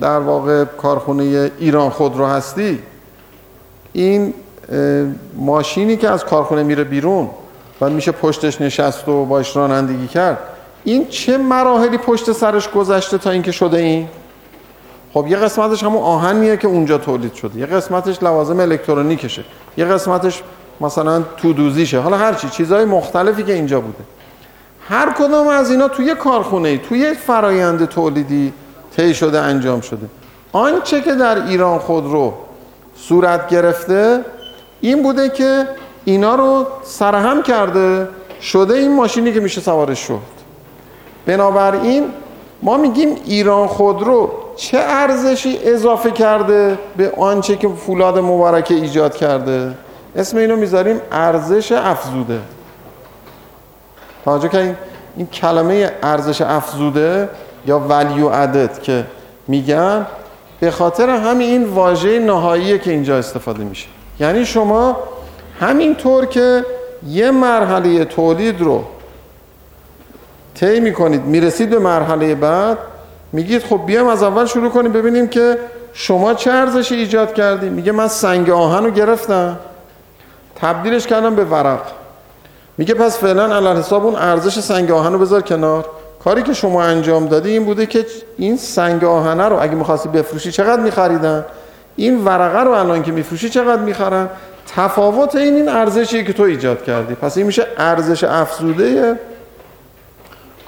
[0.00, 2.82] در واقع کارخونه ایران خود رو هستی
[3.98, 4.34] این
[5.36, 7.28] ماشینی که از کارخونه میره بیرون
[7.80, 10.38] و میشه پشتش نشست و باش رانندگی کرد
[10.84, 14.08] این چه مراحلی پشت سرش گذشته تا اینکه شده این؟
[15.14, 17.58] خب یه قسمتش همون آهنیه که اونجا تولید شده.
[17.58, 19.44] یه قسمتش لوازم الکترونیکشه.
[19.76, 20.42] یه قسمتش
[20.80, 24.04] مثلا تو دوزیشه حالا هرچی چیزهای مختلفی که اینجا بوده.
[24.88, 28.52] هر کدام از اینا توی کارخونه توی فرایند تولیدی
[28.96, 30.06] طی شده انجام شده.
[30.52, 32.34] آنچه که در ایران خودرو
[32.98, 34.24] صورت گرفته
[34.80, 35.68] این بوده که
[36.04, 38.08] اینا رو سرهم کرده
[38.40, 40.18] شده این ماشینی که میشه سوارش شد.
[41.26, 42.04] بنابراین
[42.62, 49.74] ما میگیم ایران خودرو چه ارزشی اضافه کرده به آنچه که فولاد مبارکه ایجاد کرده؟
[50.16, 52.40] اسم اینو می‌ذاریم ارزش افزوده.
[54.24, 54.76] توجه که
[55.16, 57.28] این کلمه ارزش افزوده
[57.66, 59.04] یا ولیو ادد که
[59.48, 60.06] میگن
[60.60, 63.86] به خاطر همین این واژه نهاییه که اینجا استفاده میشه.
[64.20, 64.96] یعنی شما
[65.60, 66.64] همینطور که
[67.06, 68.84] یه مرحله تولید رو
[70.54, 72.78] طی می‌کنید می‌رسید به مرحله بعد
[73.32, 75.58] میگید خب بیام از اول شروع کنیم ببینیم که
[75.92, 77.68] شما چه ارزشی ایجاد کردی.
[77.68, 79.58] میگه من سنگ آهن رو گرفتم.
[80.56, 81.80] تبدیلش کردم به ورق.
[82.78, 85.86] میگه پس فعلا علل حساب اون ارزش سنگ آهن رو بذار کنار.
[86.24, 88.06] کاری که شما انجام دادی این بوده که
[88.38, 91.44] این سنگ آهنه رو اگه می‌خواستی بفروشی چقدر میخریدن؟
[91.96, 94.28] این ورقه رو الان که میفروشی چقدر می‌خرن؟
[94.76, 97.14] تفاوت این این ارزشی که تو ایجاد کردی.
[97.14, 99.18] پس این میشه ارزش افزوده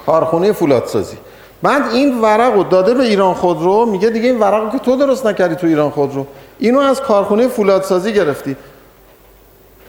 [0.05, 1.17] کارخونه فولادسازی.
[1.63, 4.95] بعد این ورق رو داده به ایران خودرو میگه دیگه این ورق رو که تو
[4.95, 6.27] درست نکردی تو ایران خودرو.
[6.59, 8.55] اینو از کارخونه فولادسازی گرفتی.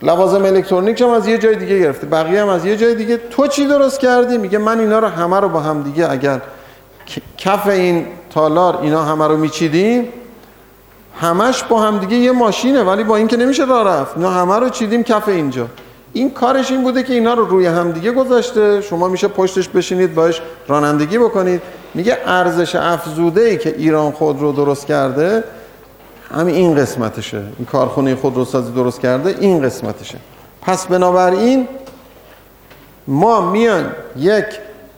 [0.03, 3.17] لوازم الکترونیک هم از یه جای دیگه گرفتی بقیه هم از یه جای دیگه.
[3.31, 6.41] تو چی درست کردی؟ میگه من اینا رو همه رو با هم دیگه اگر
[7.39, 10.09] کف این تالار اینا همه رو میچیدیم
[11.21, 14.17] همش با هم دیگه یه ماشینه ولی با این که نمیشه راه رفت.
[14.17, 15.67] اینا همه رو چیدیم کف اینجا.
[16.13, 18.81] این کارش این بوده که اینا رو روی هم دیگه گذاشته.
[18.81, 21.63] شما میشه پشتش بشینید باش رانندگی بکنید.
[21.95, 25.45] میگه ارزش افزوده ای که ایران خود رو درست کرده
[26.33, 27.39] همین این قسمتشه.
[27.39, 30.19] این کارخونه خودروسازی درست کرده این قسمتشه.
[30.63, 31.69] پس بنابراین
[33.07, 34.45] ما میان یک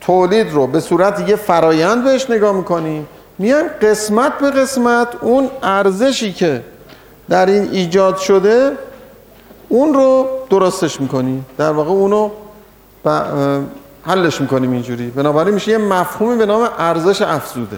[0.01, 3.07] تولید رو به صورت یه فرایند بهش نگاه می‌کنیم.
[3.38, 6.62] میان قسمت به قسمت اون ارزشی که
[7.29, 8.73] در این ایجاد شده
[9.68, 11.47] اون رو درستش می‌کنیم.
[11.59, 12.31] در واقع اونو
[14.03, 15.07] حلش می‌کنیم اینجوری.
[15.07, 17.77] بنابراین میشه یه مفهومی به نام ارزش افزوده.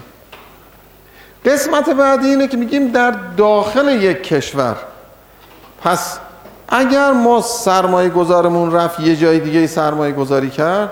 [1.47, 4.77] قسمت بعدی اینه که میگیم در داخل یک کشور.
[5.83, 6.19] پس
[6.69, 10.91] اگر ما سرمایه گذارمون رفت یه جای دیگه سرمایه گذاری کرد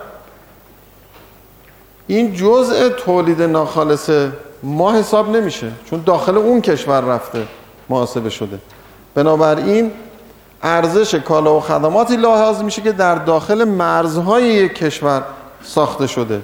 [2.06, 4.10] این جزء تولید ناخالص
[4.62, 7.46] ما حساب نمیشه چون داخل اون کشور رفته
[7.88, 8.58] محاسبه شده.
[9.14, 9.92] بنابراین
[10.62, 15.22] ارزش کالا و خدماتی لحاظ میشه که در داخل مرزهای یک کشور
[15.62, 16.40] ساخته شده.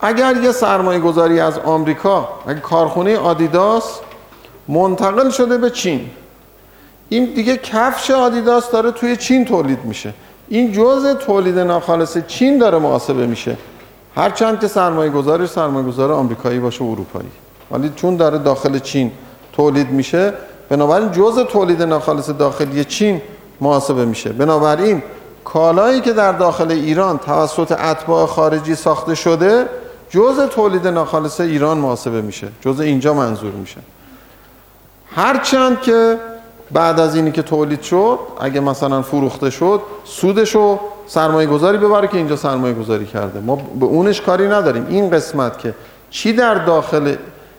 [0.00, 4.00] اگر یه سرمایه گذاری از آمریکا اگر کارخونه آدیداس
[4.68, 6.10] منتقل شده به چین
[7.08, 10.14] این دیگه کفش آدیداس داره توی چین تولید میشه.
[10.48, 13.56] این جزء تولید ناخالص چین داره محاسبه میشه.
[14.16, 17.28] هرچند که سرمایه گذارش سرمایه گذار آمریکایی باشه و اروپایی.
[17.70, 19.12] ولی چون داره داخل چین
[19.52, 20.32] تولید میشه
[20.68, 23.22] بنابراین جزء تولید ناخالص داخلی چین
[23.60, 24.32] محاسبه میشه.
[24.32, 25.02] بنابراین
[25.44, 29.66] کالایی که در داخل ایران توسط اتباع خارجی ساخته شده
[30.10, 32.48] جزء تولید ناخالص ایران محاسبه میشه.
[32.60, 33.80] جزء اینجا منظور میشه.
[35.14, 36.18] هرچند که
[36.70, 42.16] بعد از اینی که تولید شد اگه مثلا فروخته شد سودشو سرمایه گذاری ببره که
[42.16, 43.40] اینجا سرمایه گذاری کرده.
[43.40, 44.86] ما به اونش کاری نداریم.
[44.88, 45.74] این قسمت که
[46.10, 47.14] چی در داخل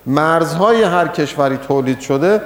[0.05, 2.41] مرزهای هر کشوری تولید شده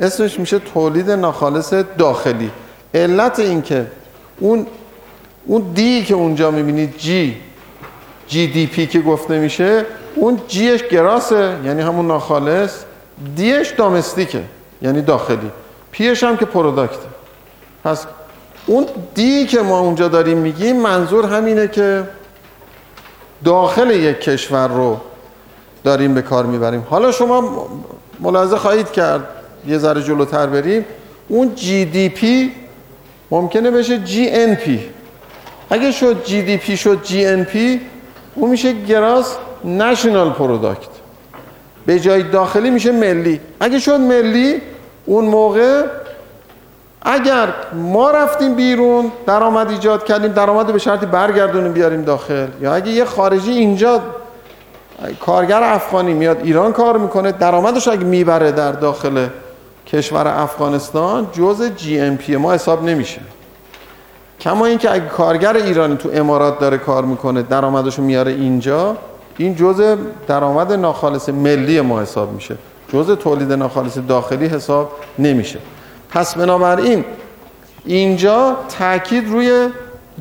[0.00, 2.50] اسمش میشه تولید ناخالص داخلی.
[2.94, 3.86] علت این که
[4.40, 4.66] اون
[5.46, 7.36] اون دی که اونجا می‌بینید جی
[8.28, 9.84] جی دی پی که گفته میشه
[10.14, 12.74] اون جیش گراسه یعنی همون ناخالص.
[13.36, 14.42] دیش دامستیکه
[14.82, 15.50] یعنی داخلی.
[15.90, 17.06] پیش هم که پروداکته.
[17.84, 18.06] پس
[18.66, 22.04] اون دی که ما اونجا داریم میگیم منظور همینه که
[23.44, 24.96] داخل یک کشور رو
[25.84, 26.86] داریم به کار می‌بریم.
[26.90, 27.68] حالا شما
[28.20, 29.28] ملاحظه خواهید کرد
[29.66, 30.84] یه ذره جلوتر بریم.
[31.28, 32.52] اون جی دی پی
[33.30, 34.80] ممکنه بشه جی ان پی
[35.70, 37.80] اگه شد جی دی پی شد جی ان پی
[38.36, 40.88] اون میشه گراس نشنال پروداکت.
[41.86, 43.40] به جای داخلی میشه ملی.
[43.60, 44.62] اگه شد ملی
[45.06, 45.82] اون موقع
[47.02, 52.46] اگر ما رفتیم بیرون درآمد ایجاد کردیم درآمد به شرطی برگردونیم بیاریم داخل.
[52.60, 54.00] یا اگه یه خارجی اینجا
[55.20, 59.26] کارگر افغانی میاد ایران کار می‌کنه درآمدش اگه می‌بره در داخل
[59.86, 63.20] کشور افغانستان جز جی ام پی ما حساب نمیشه.
[64.40, 68.96] کما اینکه اگه کارگر ایرانی تو امارات داره کار می‌کنه درآمدشو میاره اینجا
[69.36, 69.96] این جزء
[70.26, 72.56] درآمد ناخالص ملی ما حساب میشه.
[72.92, 75.58] جزء تولید ناخالص داخلی حساب نمیشه.
[76.10, 77.04] پس بنابراین
[77.84, 79.68] اینجا تاکید روی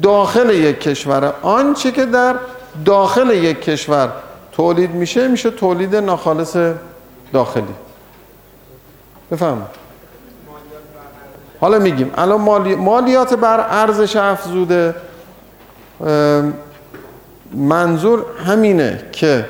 [0.01, 1.33] داخل یک کشور.
[1.41, 2.35] آنچه که در
[2.85, 4.09] داخل یک کشور
[4.51, 6.57] تولید میشه میشه تولید ناخالص
[7.33, 7.63] داخلی.
[9.31, 9.61] بفهم
[11.65, 12.11] حالا میگیم.
[12.17, 12.75] الان مالی...
[12.75, 14.95] مالیات بر ارزش افزوده.
[17.53, 19.45] منظور همینه که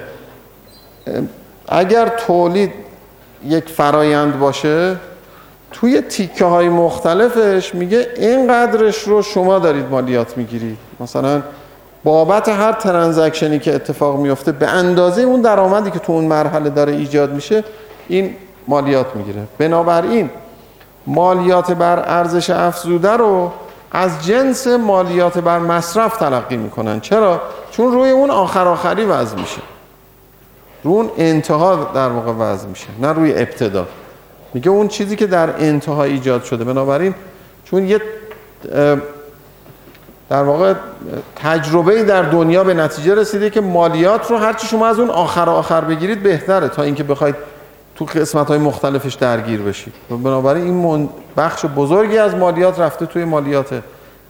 [1.68, 2.74] اگر تولید
[3.46, 4.96] یک فرایند باشه
[5.72, 11.42] توی تیکه های مختلفش میگه اینقدرش رو شما دارید مالیات می‌گیرید مثلا
[12.04, 16.94] بابت هر ترانزکشنی که اتفاق میفته به اندازه اون درآمدی که تو اون مرحله داره
[16.94, 17.64] ایجاد میشه
[18.08, 18.36] این
[18.68, 19.42] مالیات می‌گیره.
[19.58, 20.30] بنابراین
[21.08, 23.52] مالیات بر ارزش افزوده رو
[23.92, 27.00] از جنس مالیات بر مصرف تلقی می‌کنن.
[27.00, 27.42] چرا؟
[27.72, 29.62] چون روی اون آخر آخری وضع میشه.
[30.84, 33.88] رو اون انتها در واقع وضع میشه نه روی ابتدا.
[34.54, 36.64] میگه اون چیزی که در انتها ایجاد شده.
[36.64, 37.16] بنابراین
[37.66, 38.02] چون یه
[40.30, 40.74] در واقع
[41.36, 45.82] تجربه در دنیا به نتیجه رسیده که مالیات رو هرچی شما از اون آخر آخر
[45.82, 46.68] بگیرید بهتره.
[46.68, 47.36] تا اینکه بخواید
[47.96, 53.82] تو قسمت های مختلفش درگیر بشید بنابراین این بخش بزرگی از مالیات رفته توی مالیات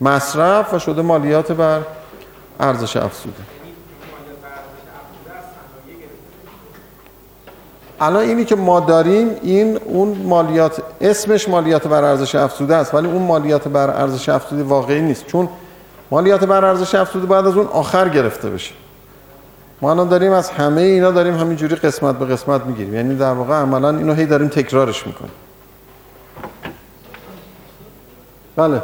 [0.01, 1.81] مصرف و شده مالیات بر
[2.59, 3.43] ارزش افزوده.
[7.99, 13.07] الان اینی که ما داریم این اون مالیات اسمش مالیات بر ارزش افزوده است ولی
[13.07, 15.27] اون مالیات بر ارزش افزوده واقعی نیست.
[15.27, 15.49] چون
[16.11, 18.73] مالیات بر ارزش افزوده بعد از اون آخر گرفته بشه.
[19.81, 22.95] ما الان داریم از همه اینا داریم همینجوری قسمت به قسمت می‌گیریم.
[22.95, 25.31] یعنی در واقع عملا اینو هی داریم تکرارش می‌کنیم.
[28.55, 28.81] بله.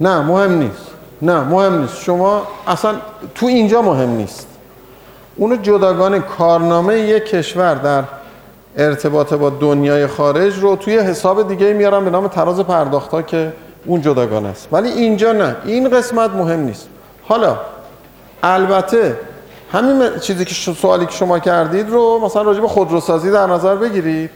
[0.00, 0.86] نه مهم نیست.
[1.22, 2.02] نه مهم نیست.
[2.02, 2.94] شما اصلا
[3.34, 4.46] تو اینجا مهم نیست.
[5.36, 8.04] اونو جداگانه کارنامه یک کشور در
[8.80, 13.52] ارتباط با دنیای خارج رو توی حساب دیگه میارم به نام تراز پرداخت که
[13.86, 14.68] اون جداگانه است.
[14.72, 15.56] ولی اینجا نه.
[15.64, 16.88] این قسمت مهم نیست.
[17.22, 17.58] حالا
[18.42, 19.18] البته
[19.72, 24.30] همین چیزی که سوالی که شما کردید رو مثلا راجع به خودروسازی در نظر بگیرید.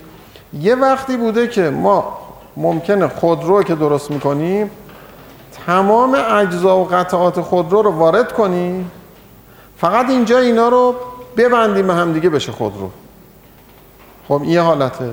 [0.61, 2.19] یه وقتی بوده که ما
[2.57, 4.71] ممکنه خودرو که درست می‌کنیم
[5.67, 8.91] تمام اجزا و قطعات خودرو رو وارد کنیم
[9.77, 10.95] فقط اینجا اینا رو
[11.37, 12.91] ببندیم به هم دیگه بشه خودرو.
[14.29, 15.11] خب این حالته.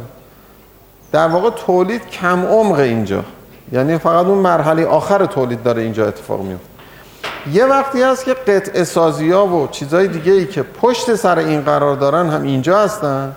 [1.11, 3.23] در واقع تولید کم عمق اینجا.
[3.71, 6.65] یعنی فقط اون مرحله آخر تولید داره اینجا اتفاق میفته.
[7.51, 11.61] یه وقتی هست که قطع سازی ها و چیزای دیگه ای که پشت سر این
[11.61, 13.35] قرار دارن هم اینجا هستن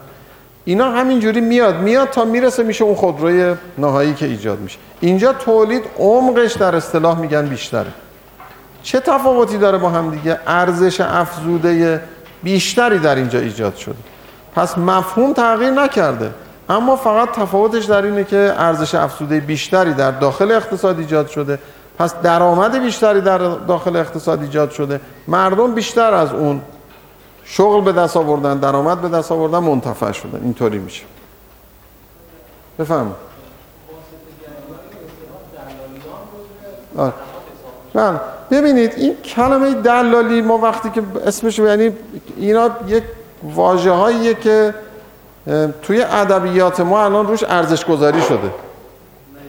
[0.64, 4.78] اینا همینجوری میاد میاد تا می‌رسه میشه اون خودروی نهایی که ایجاد میشه.
[5.00, 7.92] اینجا تولید عمقش در اصطلاح میگن بیشتره.
[8.82, 12.02] چه تفاوتی داره با هم دیگه؟ ارزش افزوده
[12.42, 14.13] بیشتری در اینجا ایجاد شده.
[14.54, 16.30] پس مفهوم تغییر نکرده.
[16.68, 21.58] اما فقط تفاوتش در اینه که ارزش افزوده بیشتری در داخل اقتصاد ایجاد شده.
[21.98, 25.00] پس درآمد بیشتری در داخل اقتصاد ایجاد شده.
[25.28, 26.62] مردم بیشتر از اون
[27.44, 31.04] شغل به دست آوردن درآمد به دست آوردن منتفع شدن اینطوری میشه.
[32.78, 33.14] بفهم
[36.96, 37.12] آره.
[37.94, 38.20] بله.
[38.50, 41.92] ببینید این کلمه دلالی ما وقتی که اسمش یعنی
[42.36, 43.02] اینا یک
[43.44, 44.74] واژه که
[45.82, 48.50] توی ادبیات ما الان روش ارزش گذاری شده.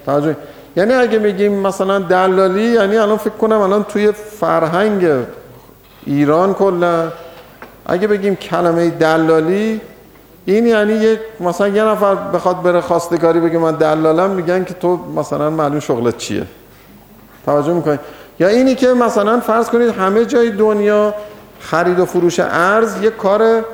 [0.06, 0.36] توجه.
[0.76, 5.26] یعنی اگه میگیم مثلا دلالی یعنی الان فکر کنم الان توی فرهنگ
[6.06, 7.12] ایران کلا
[7.86, 9.82] اگه بگیم کلمه دلالی
[10.46, 15.00] این یعنی یک مثلا یه نفر بخواد بره خواستگاری بگه من دلالم میگن که تو
[15.16, 16.44] مثلا معلوم شغلت چیه.
[17.46, 18.00] توجه می‌کنید
[18.40, 21.14] یا اینی که مثلا فرض کنید همه جای دنیا
[21.60, 23.66] خرید و فروش ارز یک کار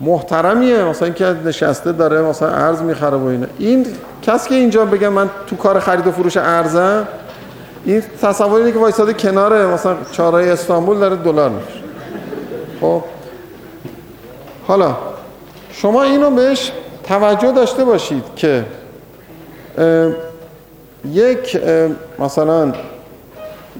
[0.00, 3.86] محترمیه مثلا که نشسته داره مثلا ارز می‌خره و اینه این
[4.22, 7.08] کسی که اینجا بگه من تو کار خرید و فروش ارزم
[7.84, 11.80] این تصور که وایساده کنار مثلا چهارای استانبول داره دلار میشه
[12.80, 13.02] خب.
[14.66, 14.96] حالا
[15.72, 16.72] شما اینو بهش
[17.04, 18.64] توجه داشته باشید که
[21.12, 21.60] یک
[22.18, 22.72] مثلا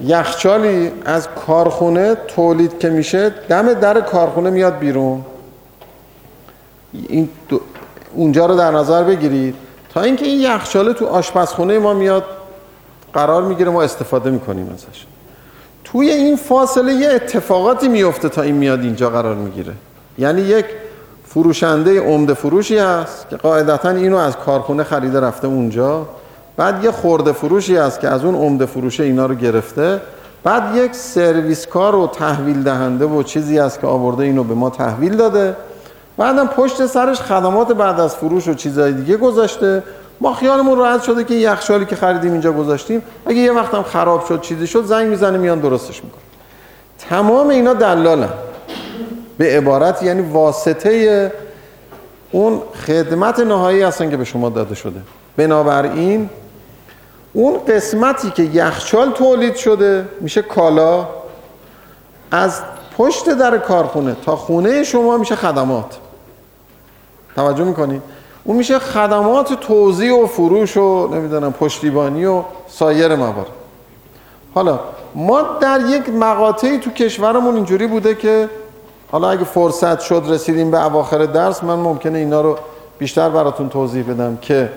[0.03, 5.25] یخچالی از کارخونه تولید که میشه دم در کارخونه میاد بیرون.
[6.93, 7.29] این
[8.13, 9.55] اونجا رو در نظر بگیرید.
[9.93, 12.23] تا اینکه این یخچاله تو آشپزخونه ما میاد
[13.13, 15.05] قرار می‌گیره ما استفاده می‌کنیم ازش.
[15.83, 19.73] توی این فاصله یه اتفاقاتی میفته تا این میاد اینجا قرار می‌گیره.
[20.17, 20.65] یعنی یک
[21.25, 26.07] فروشنده عمده فروشی هست که قاعدتا اینو از کارخونه خریده رفته اونجا.
[26.57, 30.01] بعد یه خورده فروشی هست که از اون عمده فروشه اینا رو گرفته.
[30.43, 34.69] بعد یک سرویس کار و تحویل دهنده و چیزی هست که آورده اینو به ما
[34.69, 35.55] تحویل داده.
[36.21, 39.83] بعدم پشت سرش خدمات بعد از فروش و چیزهای دیگه گذاشته.
[40.19, 44.41] ما خیالمون راحت شده که یخچالی که خریدیم اینجا گذاشتیم اگه یه وقتم خراب شد
[44.41, 46.21] چیزی شد زنگ می‌زنه میان درستش می‌کنه
[47.09, 48.29] تمام اینا دلالن.
[49.37, 51.31] به عبارت یعنی واسطه
[52.31, 54.99] اون خدمت نهایی هستن که به شما داده شده.
[55.37, 56.29] بنابراین
[57.33, 61.07] اون قسمتی که یخچال تولید شده میشه کالا
[62.31, 62.61] از
[62.97, 65.97] پشت در کارخونه تا خونه شما میشه خدمات.
[67.35, 68.01] توجه می‌کنید
[68.43, 73.47] اون میشه خدمات توزیع و فروش و نمی‌دونم پشتیبانی و سایر موارد.
[74.53, 74.79] حالا
[75.15, 78.49] ما در یک مقاطعی تو کشورمون اینجوری بوده که
[79.11, 82.57] حالا اگه فرصت شد رسیدیم به اواخر درس من ممکنه اینا رو
[82.99, 84.69] بیشتر براتون توضیح بدم که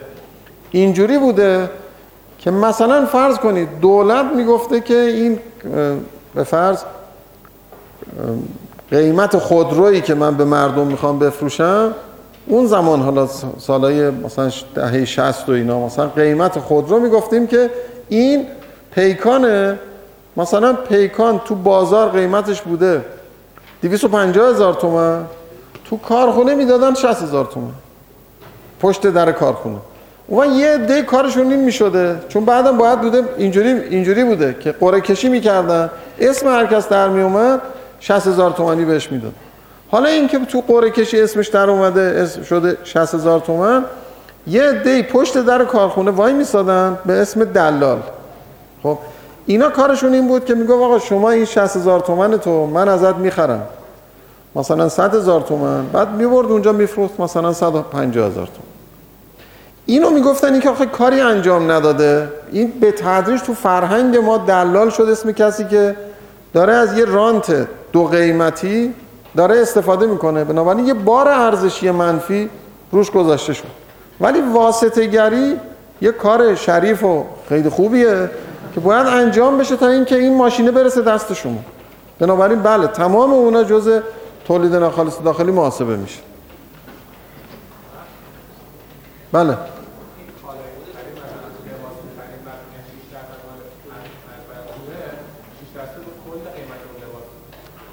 [0.70, 1.70] اینجوری بوده
[2.38, 5.38] که مثلا فرض کنید دولت می‌گفته که این
[6.34, 6.82] به فرض
[8.90, 11.94] قیمت خودرویی که من به مردم می‌خوام بفروشم
[12.46, 13.28] اون زمان حالا
[13.58, 17.70] سالای مثلا دهه 60 و اینا مثلا قیمت خودرو می‌گفتیم که
[18.08, 18.46] این
[18.94, 19.78] پیکانه
[20.36, 23.04] مثلا پیکان تو بازار قیمتش بوده
[23.82, 25.24] 250 هزار تومن
[25.84, 27.72] تو کارخونه می‌دادن 60 هزار تومن
[28.80, 29.76] پشت در کارخونه.
[30.26, 35.00] اون یه ده کارشون این می‌شده چون بعدم باید بوده اینجوری اینجوری بوده که قره
[35.00, 35.90] کشی می‌کردن
[36.20, 37.60] اسم هر کس در میومد
[38.00, 39.32] 60 هزار تومانی بهش می‌داد.
[39.90, 43.84] حالا اینکه تو قره کشی اسمش در اومده اسم شده 60 هزار تومن
[44.46, 47.98] یه دی پشت در کارخونه وای میسادن به اسم دلال.
[48.82, 48.98] خب
[49.46, 53.16] اینا کارشون این بود که میگو آقا شما این 60 هزار تومن تو من ازت
[53.16, 53.62] می‌خرم.
[54.56, 58.68] مثلا 100 هزار تومن بعد می‌برد اونجا میفروخت مثلا 150 هزار تومن.
[59.86, 62.28] اینو می‌گفتن این که آخه کاری انجام نداده.
[62.52, 65.96] این به تدریج تو فرهنگ ما دلال شد اسم کسی که
[66.52, 68.94] داره از یه رانت دو قیمتی
[69.36, 70.44] داره استفاده می‌کنه.
[70.44, 72.50] بنابراین یه بار ارزشی منفی
[72.92, 73.64] روش گذاشته شد.
[74.20, 75.60] ولی واسطه گری
[76.00, 78.30] یه کار شریف و خیلی خوبیه
[78.74, 81.58] که باید انجام بشه تا اینکه این ماشینه برسه دست شما.
[82.18, 84.00] بنابراین بله تمام اونا جز
[84.46, 86.20] تولید ناخالص داخلی محاسبه میشه.
[89.32, 89.56] بله.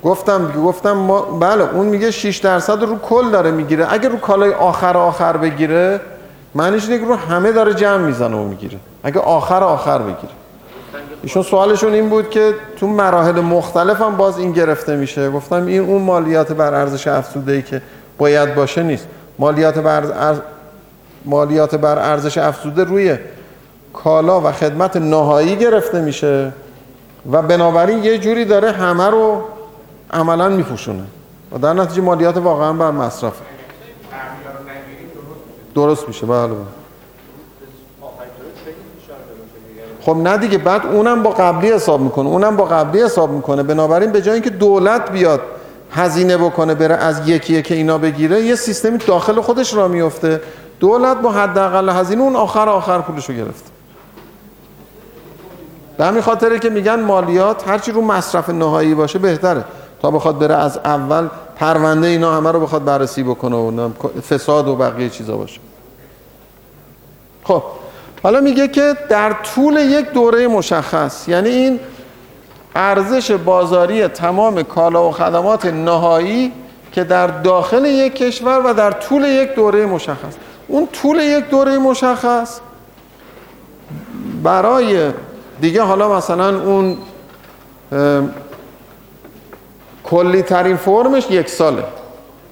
[0.04, 3.94] گفتم گفتم ما بله اون میگه 6 درصد رو کل داره می‌گیره.
[3.94, 6.00] اگه رو کالای آخر آخر بگیره
[6.56, 8.78] معنیش اینه که رو همه داره جمع می‌زنه و می‌گیره.
[9.04, 10.34] اگه آخر آخر بگیره.
[11.24, 15.30] ایشون سوالشون این بود که تو مراحل مختلف هم باز این گرفته میشه.
[15.30, 17.82] گفتم این اون مالیات بر ارزش افزوده ای که
[18.18, 19.08] باید باشه نیست.
[19.40, 20.38] مالیات بر ارز...
[21.26, 23.18] مالیات بر ارزش افزوده روی
[23.94, 26.52] کالا و خدمت نهایی گرفته میشه.
[27.32, 29.42] و بنابراین یه جوری داره همه رو
[30.12, 31.04] عملا میپوشونه
[31.52, 33.34] و در نتیجه مالیات واقعا بر مصرف
[35.76, 36.58] درست میشه بله, بله.
[40.02, 42.30] خب نه دیگه بعد اونم با قبلی حساب می‌کنه.
[42.30, 43.64] اونم با قبلی حساب می‌کنه.
[43.64, 45.42] بنابراین به جای اینکه دولت بیاد
[45.92, 50.42] هزینه بکنه بره از یکی که اینا بگیره یه سیستمی داخل خودش را میفته
[50.80, 53.64] دولت با حداقل هزینه اون آخر آخر پولشو گرفت
[55.98, 59.64] به همین خاطره که میگن مالیات هرچی رو مصرف نهایی باشه بهتره.
[60.02, 63.90] تا بخواد بره از اول پرونده اینا همه رو بخواد بررسی بکنه و
[64.30, 65.60] فساد و بقیه چیزا باشه.
[67.44, 67.64] خب
[68.24, 71.80] حالا میگه که در طول یک دوره مشخص یعنی این
[72.76, 76.52] ارزش بازاری تمام کالا و خدمات نهایی
[76.92, 80.36] که در داخل یک کشور و در طول یک دوره مشخص.
[80.68, 82.60] اون طول یک دوره مشخص
[84.44, 85.12] برای
[85.62, 86.98] دیگه حالا مثلا اون
[90.12, 91.84] کلی ترین فرمش یک ساله.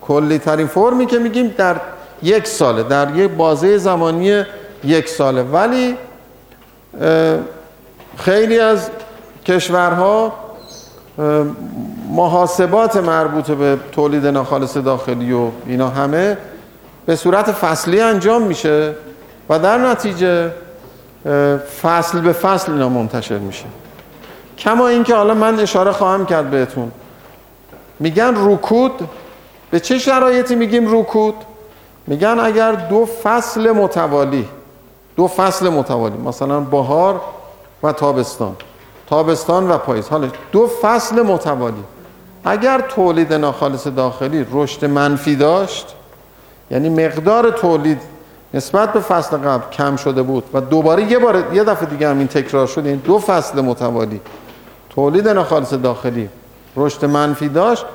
[0.02, 1.76] کلی ترین فرمی که میگیم در
[2.24, 4.44] یک ساله در یک بازه زمانی
[4.84, 5.44] یک ساله.
[5.44, 5.96] ولی
[8.18, 8.90] خیلی از
[9.46, 10.34] کشورها
[12.10, 16.38] محاسبات مربوط به تولید ناخالص داخلی و اینا همه
[17.06, 18.94] به صورت فصلی انجام میشه
[19.50, 20.52] و در نتیجه
[21.82, 23.66] فصل به فصل اینا منتشر میشه.
[24.58, 26.92] کما اینکه حالا من اشاره خواهم کرد بهتون.
[28.00, 29.10] میگن رکود
[29.72, 31.36] به چه شرایطی میگیم رکود؟
[32.08, 34.48] میگن اگر دو فصل متوالی
[35.16, 37.22] دو فصل متوالی مثلا بهار
[37.84, 38.56] و تابستان
[39.08, 41.84] تابستان و پاییز حالا دو فصل متوالی.
[42.44, 45.96] اگر تولید ناخالص داخلی رشد منفی داشت
[46.72, 48.02] یعنی مقدار تولید
[48.54, 52.28] نسبت به فصل قبل کم شده بود و دوباره یه بار یه دفعه دیگه همین
[52.28, 54.22] تکرار شد این دو فصل متوالی
[54.90, 56.30] تولید ناخالص داخلی
[56.76, 57.86] رشد منفی داشت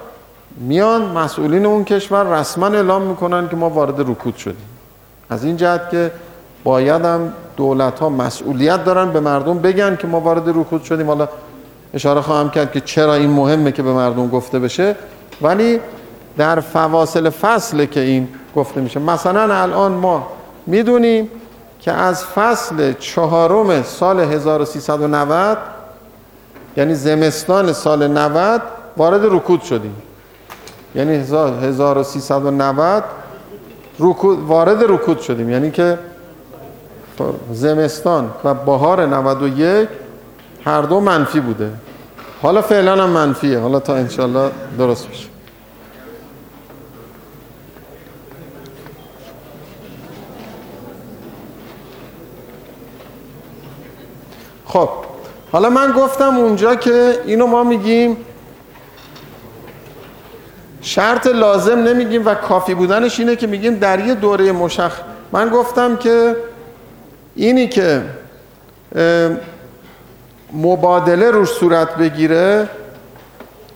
[0.56, 4.66] میان مسئولین اون کشور رسما اعلام می‌کنن که ما وارد رکود شدیم.
[5.30, 6.12] از این جهت که
[6.64, 11.06] باید هم دولت ها مسئولیت دارن به مردم بگن که ما وارد رکود شدیم.
[11.06, 11.28] حالا
[11.94, 14.96] اشاره خواهم کرد که چرا این مهمه که به مردم گفته بشه.
[15.42, 15.80] ولی
[16.36, 20.26] در فواصل فصل که این گفته میشه مثلا الان ما
[20.66, 21.30] می‌دونیم
[21.80, 25.58] که از فصل چهارم سال 1390
[26.76, 28.62] یعنی زمستان سال 90
[28.96, 29.96] وارد رکود شدیم.
[30.94, 33.04] یعنی 1390
[33.98, 35.50] رکود وارد رکود شدیم.
[35.50, 35.98] یعنی که
[37.52, 39.88] زمستان و بهار 91
[40.64, 41.70] هر دو منفی بوده.
[42.42, 43.58] حالا فعلا هم منفیه.
[43.58, 45.28] حالا تا انشالله درست بشه
[54.66, 55.13] خب.
[55.54, 58.16] حالا من گفتم اونجا که اینو ما میگیم
[60.80, 65.00] شرط لازم نمیگیم و کافی بودنش اینه که میگیم در یه دوره مشخ
[65.32, 66.36] من گفتم که
[67.34, 68.02] اینی که
[70.52, 72.68] مبادله روش صورت بگیره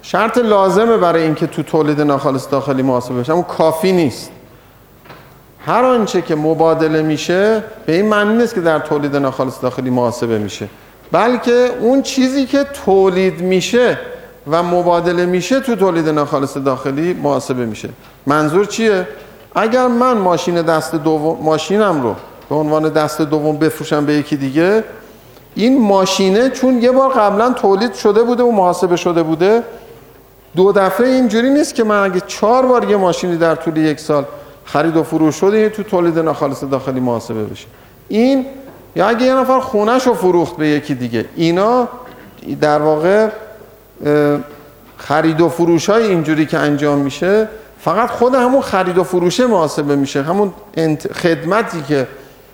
[0.03, 3.33] شرط لازمه برای اینکه تو تولید ناخالص داخلی محاسبه بشه.
[3.33, 4.31] اما کافی نیست.
[5.67, 10.39] هر آنچه که مبادله میشه به این معنی نیست که در تولید ناخالص داخلی محاسبه
[10.39, 10.69] میشه.
[11.13, 13.99] بلکه اون چیزی که تولید میشه
[14.51, 17.89] و مبادله میشه تو تولید ناخالص داخلی محاسبه میشه.
[18.27, 19.07] منظور چیه؟
[19.55, 22.15] اگر من ماشین دست دوم ماشینم رو
[22.49, 24.85] به عنوان دست دوم بفروشم به یکی دیگه
[25.55, 29.63] این ماشینه چون یه بار قبلا تولید شده بوده و محاسبه شده بوده
[30.57, 34.25] دو دفعه اینجوری نیست که من اگه چهار بار یه ماشینی در طول یک سال
[34.65, 37.67] خرید و فروش شده تو تولید ناخالص داخلی محاسبه بشه
[38.09, 38.47] این
[38.99, 41.25] یا اگه یه نفر خونش رو فروخت به یکی دیگه.
[41.37, 41.89] اینا
[42.61, 43.29] در واقع
[44.97, 47.49] خرید و فروش های اینجوری که انجام میشه
[47.81, 50.23] فقط خود همون خرید و فروشه محاسبه میشه.
[50.23, 50.53] همون
[51.15, 52.07] خدمتی که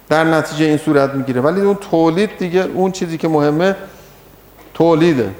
[0.08, 1.40] در نتیجه این صورت می‌گیره.
[1.40, 3.76] ولی اون تولید دیگه اون چیزی که مهمه
[4.74, 5.30] تولیده.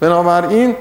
[0.00, 0.76] بنابراین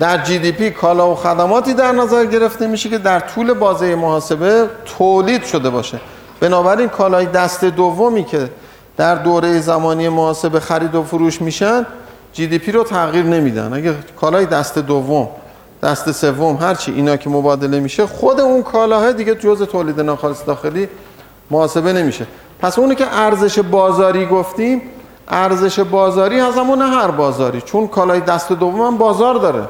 [0.00, 3.94] در جی دی پی کالا و خدماتی در نظر گرفته میشه که در طول بازه
[3.94, 6.00] محاسبه تولید شده باشه.
[6.40, 8.50] بنابراین کالای دست دومی که
[8.96, 11.86] در دوره زمانی محاسبه خرید و فروش میشن
[12.32, 13.72] جی دی پی رو تغییر نمیدن.
[13.72, 15.28] اگه کالای دست دوم
[15.82, 20.88] دست سوم هرچی اینا که مبادله میشه خود اون کالاها دیگه جزء تولید ناخالص داخلی
[21.50, 22.26] محاسبه نمیشه.
[22.60, 24.82] پس اونی که ارزش بازاری گفتیم
[25.28, 27.60] ارزش بازاری اما نه هر بازاری.
[27.60, 29.68] چون کالای دست دوم هم بازار داره.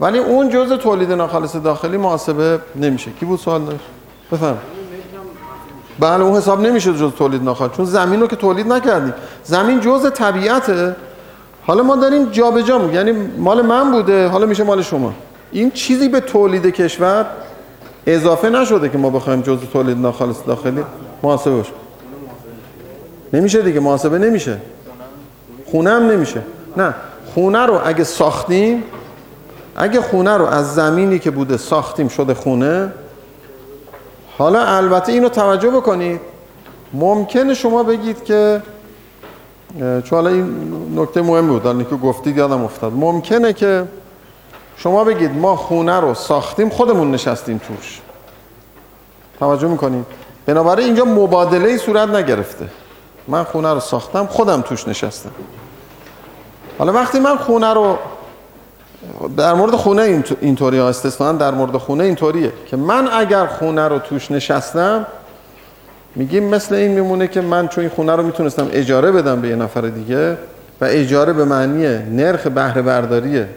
[0.00, 3.10] ولی اون جزء تولید ناخالص داخلی محاسبه نمیشه.
[3.20, 3.84] کی بود سوال داشت؟
[4.32, 4.77] بفرمایید.
[5.98, 9.14] بله اون حساب نمیشه جز تولید ناخالص چون زمین رو که تولید نکردیم.
[9.44, 10.96] زمین جزء طبیعته.
[11.66, 15.12] حالا ما داریم جابجا میگیم یعنی مال من بوده حالا میشه مال شما.
[15.52, 17.26] این چیزی به تولید کشور
[18.06, 20.84] اضافه نشده که ما بخوایم جزء تولید ناخالص داخلی
[21.22, 21.72] محاسبه باشه.
[23.32, 24.56] نمیشه دیگه محاسبه نمیشه.
[25.66, 26.42] خونه هم نمیشه.
[26.76, 26.94] نه
[27.34, 28.82] خونه رو اگه ساختیم
[29.76, 32.92] اگه خونه رو از زمینی که بوده ساختیم شده خونه
[34.38, 36.20] حالا البته اینو توجه بکنید
[36.92, 38.62] ممکنه شما بگید که
[39.78, 42.92] چون حالا این نکته مهم بود حالا که گفتید یادم افتاد.
[42.92, 43.84] ممکنه که
[44.76, 48.00] شما بگید ما خونه رو ساختیم خودمون نشستیم توش.
[49.40, 50.06] توجه می‌کنید
[50.46, 52.68] بنابراین اینجا مبادله ای صورت نگرفته.
[53.28, 55.30] من خونه رو ساختم خودم توش نشستم.
[56.78, 57.98] حالا وقتی من خونه رو
[59.36, 63.98] در مورد خونه اینطوری ها استثنا در مورد خونه اینطوریه که من اگر خونه رو
[63.98, 65.06] توش نشستم
[66.14, 69.56] میگیم مثل این میمونه که من چون این خونه رو می‌تونستم اجاره بدم به یه
[69.56, 70.32] نفر دیگه
[70.80, 73.48] و اجاره به معنی نرخ بهره برداریه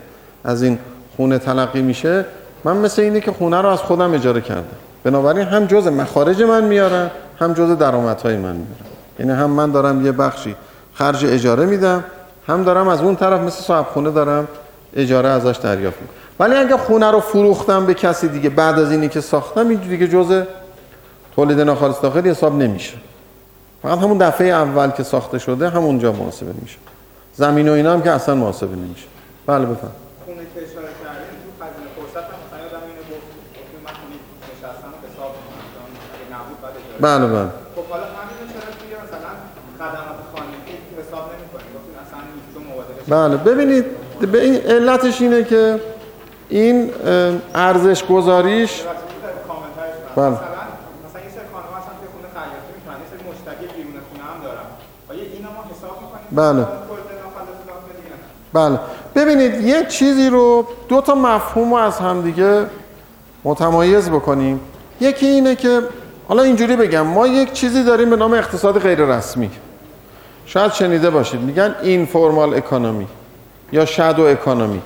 [0.44, 0.80] از این
[1.16, 2.26] خونه تلقی میشه
[2.64, 4.64] من مثل اینه که خونه رو از خودم اجاره کردم.
[5.04, 8.66] بنابراین هم جز مخارج من میارم هم جز درآمدهای من میارم
[9.20, 10.56] یعنی هم من دارم یه بخشی
[10.94, 12.04] خرج اجاره میدم
[12.48, 14.48] هم دارم از اون طرف مثل صاحب خونه دارم
[14.96, 19.10] اجاره ازش دریافت می‌کنم ولی اگه خونه رو فروختم به کسی دیگه بعد از اینی
[19.10, 20.44] که ساختم این دیگه جز
[21.36, 22.94] تولید ناخالص داخلی حساب نمیشه.
[23.82, 26.78] فقط همون دفعه اول که ساخته شده همونجا محاسبه میشه
[27.36, 29.06] زمین و اینا هم که اصلا محاسبه نمیشه.
[29.48, 29.92] بله بفهم
[30.26, 33.28] خونه که اشاره کردیم تو خزینه فرصت هم مثلا یادم اینو گفت
[33.58, 34.18] گفتیم من خونه
[34.50, 35.32] نشستم حساب
[36.34, 36.74] نبود بعد
[37.20, 37.50] بله بله.
[37.76, 39.32] خب حالا همین چرا توی مثلا
[39.80, 41.24] خدمات خانگی حساب
[42.04, 42.20] اصلا
[42.70, 43.86] مبادله بله ببینید
[44.26, 45.80] به این علتش اینه که
[46.50, 46.92] این
[47.56, 48.84] ارزش گذاریش
[50.16, 50.26] بله.
[50.26, 50.36] این
[55.18, 55.30] یه
[56.32, 56.68] بله.
[58.54, 58.80] بله.
[59.16, 62.66] ببینید یک چیزی رو دو تا مفهوم رو از همدیگه
[63.44, 64.60] متمایز بکنیم.
[65.02, 65.82] یکی اینه که
[66.28, 69.52] حالا اینجوری بگم ما یک چیزی داریم به نام اقتصاد غیر رسمی
[70.46, 73.08] شاید شنیده باشید میگن اینفورمال اکانومی
[73.72, 74.82] یا شادو اکانومی.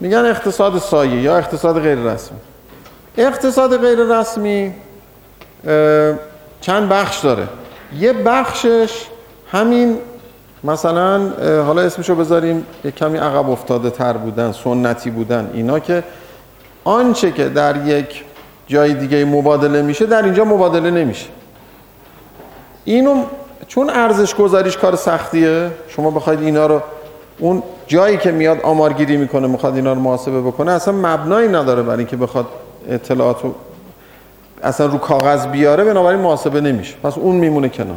[0.00, 2.38] میگن اقتصاد سایه یا اقتصاد غیر رسمی.
[3.16, 4.74] اقتصاد غیر رسمی
[6.60, 7.48] چند بخش داره.
[7.98, 9.06] یه بخشش
[9.52, 9.98] همین
[10.64, 11.28] مثلا
[11.66, 16.02] حالا اسمشو بذاریم یه کمی عقب افتاده تر بودن سنتی بودن اینا که
[16.84, 18.24] آنچه که در یک
[18.66, 21.26] جای دیگه مبادله میشه در اینجا مبادله نمیشه.
[22.84, 23.24] اینو
[23.68, 26.82] چون ارزش گذاریش کار سختیه شما بخواید اینا رو
[27.38, 31.98] اون جایی که میاد آمارگیری می‌کنه می‌خواد اینا رو محاسبه بکنه اصلا مبنایی نداره برای
[31.98, 32.46] اینکه بخواد
[32.88, 33.54] اطلاعات رو
[34.62, 36.94] اصلا رو کاغذ بیاره بنابراین محاسبه نمیشه.
[37.02, 37.96] پس اون میمونه کنار.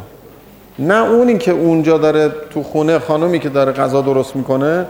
[0.78, 4.86] نه اونی که اونجا داره تو خونه خانمی که داره غذا درست می‌کنه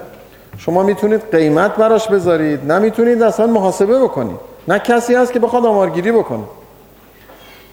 [0.59, 4.37] شما می‌تونید قیمت براش بذارید نه می‌تونید اصلا محاسبه بکنید.
[4.69, 6.45] نه کسی هست که بخواد آمارگیری بکنه.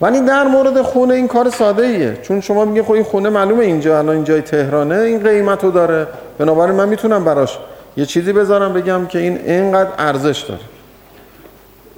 [0.04, 3.66] ولی در مورد خونه این کار ساده ایه چون شما میگه خب این خونه معلومه
[3.66, 6.08] اینجا الان اینجای تهرانه این قیمت رو داره.
[6.38, 7.58] بنابراین من می‌تونم براش
[7.98, 10.60] یه چیزی بذارم بگم که این اینقدر ارزش داره.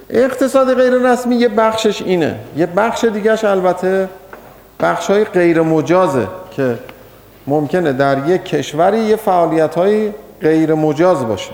[0.10, 2.36] اقتصاد غیر رسمی یه بخشش اینه.
[2.58, 4.10] یه بخش دیگهش البته
[4.80, 6.80] بخش های غیر مجازه که
[7.48, 11.52] ممکنه در یک کشوری یه فعالیت های غیر مجاز باشه.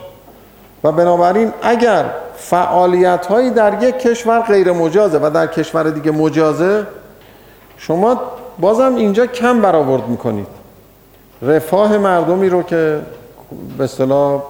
[0.84, 2.06] و بنابراین اگر
[2.42, 6.88] فعالیت هایی در یک کشور غیر مجازه و در کشور دیگه مجازه
[7.78, 8.22] شما
[8.60, 10.48] بازم اینجا کم برآورد می‌کنید.
[11.42, 13.02] رفاه مردمی رو که
[13.78, 14.42] به اصطلاح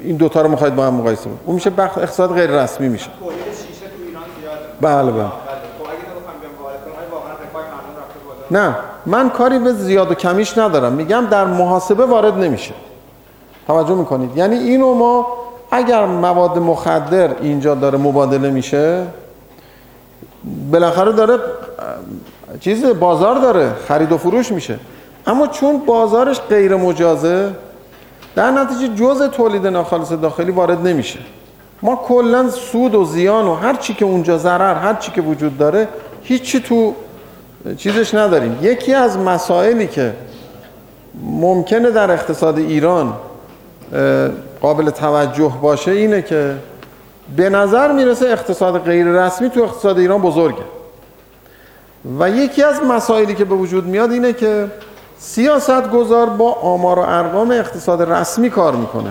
[0.00, 1.38] این دوتا رو می‌خواید با هم مقایسه کنید.
[1.46, 3.10] اون میشه بخش اقتصاد غیر رسمی میشه.
[3.20, 4.58] ایران زیاده.
[4.80, 5.22] بله بله.
[5.22, 5.30] بله
[8.48, 8.76] خب نه.
[9.06, 10.92] من کاری به زیاد و کمیش ندارم.
[10.92, 12.74] میگم در محاسبه وارد نمیشه.
[13.66, 15.26] توجه می‌کنید؟ یعنی اینو ما
[15.76, 19.06] اگر مواد مخدر اینجا داره مبادله میشه
[20.70, 21.38] بالاخره داره
[22.60, 24.78] چیز بازار داره خرید و فروش میشه.
[25.26, 27.50] اما چون بازارش غیر مجازه
[28.34, 31.18] در نتیجه جزء تولید ناخالص داخلی وارد نمیشه.
[31.82, 35.58] ما کلا سود و زیان و هر چی که اونجا ضرر هر چی که وجود
[35.58, 35.88] داره
[36.22, 36.94] هیچی تو
[37.76, 38.58] چیزش نداریم.
[38.62, 40.12] یکی از مسائلی که
[41.22, 43.12] ممکنه در اقتصاد ایران
[44.66, 46.54] قابل توجه باشه اینه که
[47.36, 50.62] به نظر می‌رسه اقتصاد غیر رسمی تو اقتصاد ایران بزرگه.
[52.18, 54.66] و یکی از مسائلی که به وجود میاد اینه که
[55.18, 59.10] سیاست گذار با آمار و ارقام اقتصاد رسمی کار می‌کنه.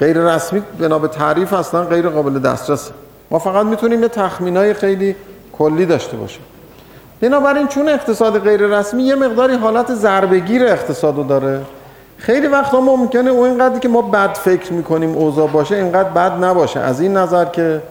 [0.00, 2.92] غیر رسمی بنا به تعریف اصلا غیر قابل دسترسه.
[3.30, 5.16] ما فقط می‌تونیم یه تخمینای خیلی
[5.52, 6.42] کلی داشته باشیم.
[7.20, 11.60] بنابراین چون اقتصاد غیر رسمی یه مقداری حالت ضربگیر اقتصاد داره
[12.20, 16.80] خیلی وقتا ممکنه اون اینقدری که ما بد فکر می‌کنیم اوضاع باشه اینقدر بد نباشه.
[16.80, 17.82] از این نظر که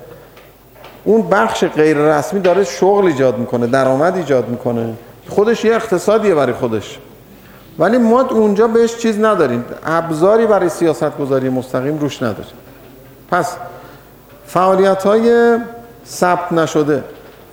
[1.04, 4.94] اون بخش غیر رسمی داره شغل ایجاد می‌کنه درآمد ایجاد می‌کنه.
[5.30, 7.00] خودش یه اقتصادیه برای خودش.
[7.80, 9.66] ولی ما اونجا بهش چیز نداریم.
[9.86, 12.54] ابزاری برای سیاست گذاری مستقیم روش نداریم.
[13.32, 13.56] پس
[14.46, 15.58] فعالیت های
[16.08, 17.04] ثبت نشده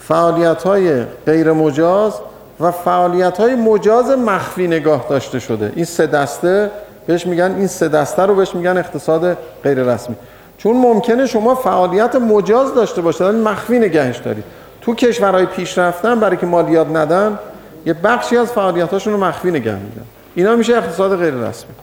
[0.00, 2.12] فعالیت های غیر مجاز
[2.60, 5.72] و فعالیت های مجاز مخفی نگاه داشته شده.
[5.76, 6.70] این سه دسته
[7.06, 10.16] بهش میگن این سه دسته رو بهش میگن اقتصاد غیر رسمی
[10.58, 14.44] چون ممکنه شما فعالیت مجاز داشته باشید ولی مخفی نگهش دارید.
[14.80, 17.38] تو کشورهای پیشرفتن برای که مالیات ندن
[17.86, 20.04] یه بخشی از فعالیتاشون رو مخفی نگه میدن
[20.34, 21.74] اینا میشه اقتصاد غیر رسمی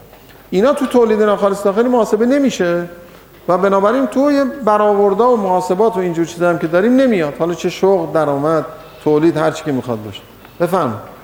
[0.50, 2.84] اینا تو تولید ناخالص داخلی محاسبه نمیشه
[3.48, 7.34] و بنابراین توی برآوردا و محاسبات و اینجور چیزا هم که داریم نمیاد.
[7.38, 8.64] حالا چه شغل درآمد
[9.04, 10.20] تولید هر چی که می‌خواد باشه.
[10.60, 11.14] بفرمایید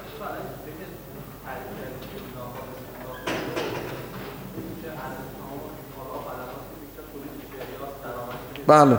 [8.66, 8.98] بله.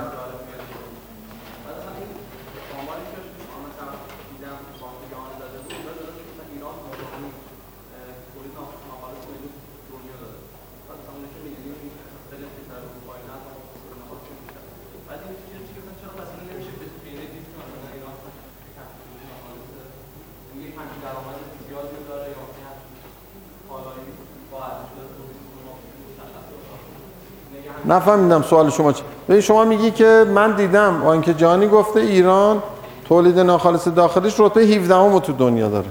[27.91, 29.03] نفهمیدم سوال شما چی.
[29.29, 32.63] ببین شما میگی که من دیدم آنکه جانی گفته ایران
[33.05, 35.87] تولید ناخالص داخلیش رتبه 17 همو تو دنیا داره.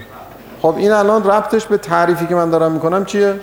[0.62, 3.34] خب این الان ربطش به تعریفی که من دارم می‌کنم چیه؟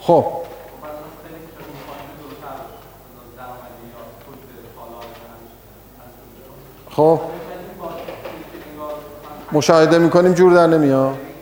[0.00, 0.24] خب.
[6.90, 7.20] خب.
[9.52, 11.33] مشاهده می‌کنیم جور در نمیاد.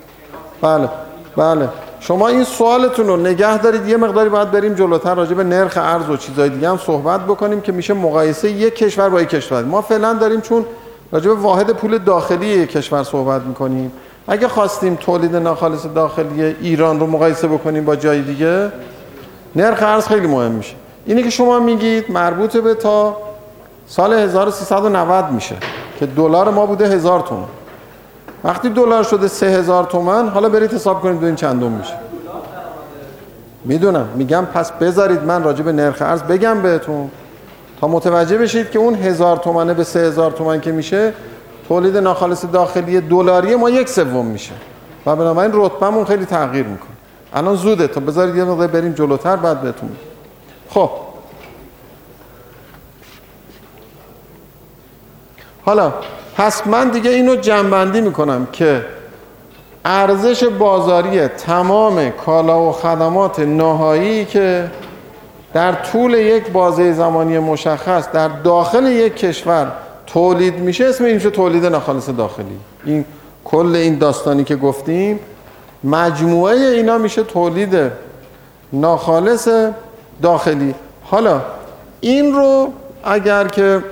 [0.62, 0.88] بله
[1.36, 1.68] بله.
[2.00, 6.10] شما این سوالتون رو نگه دارید یه مقداری باید بریم جلوتر راجع به نرخ ارز
[6.10, 9.62] و چیزای دیگه هم صحبت بکنیم که میشه مقایسه یک کشور با یک کشور.
[9.62, 10.64] ما فعلا داریم چون
[11.12, 13.92] راجع به واحد پول داخلی یک کشور صحبت می‌کنیم.
[14.28, 18.72] اگه خواستیم تولید ناخالص داخلی ایران رو مقایسه بکنیم با جای دیگه
[19.56, 20.74] نرخ ارز خیلی مهم میشه.
[21.06, 23.16] اینی که شما میگید مربوط به تا
[23.86, 25.56] سال 1390 میشه
[25.98, 27.48] که دلار ما بوده هزار تومان.
[28.44, 31.94] وقتی دلار شده سه هزار تومن حالا برید حساب کنید این چندم میشه.
[33.64, 37.10] می‌دونم میگم پس بذارید من راجع به نرخ ارز بگم بهتون.
[37.80, 41.12] تا متوجه بشید که اون هزار تومنه به سه هزار تومن که میشه
[41.68, 44.52] تولید ناخالص داخلی دلاری ما یک سوم میشه.
[45.06, 46.88] و بنابراین رتبهمون خیلی تغییر می‌کنه.
[47.34, 49.90] الان زوده تا بذارید یه مقدار بریم جلوتر بعد بهتون
[50.70, 50.90] خب.
[55.64, 55.92] حالا
[56.36, 58.84] پس من دیگه اینو جنبندی می‌کنم که
[59.84, 64.70] ارزش بازاری تمام کالا و خدمات نهایی که
[65.54, 69.72] در طول یک بازه زمانی مشخص در داخل یک کشور
[70.06, 72.58] تولید میشه اسم این میشه تولید ناخالص داخلی.
[72.84, 73.04] این
[73.44, 75.20] کل این داستانی که گفتیم
[75.84, 77.90] مجموعه اینا میشه تولید
[78.72, 79.48] ناخالص
[80.22, 80.74] داخلی.
[81.04, 81.40] حالا
[82.00, 82.72] این رو
[83.04, 83.82] اگر که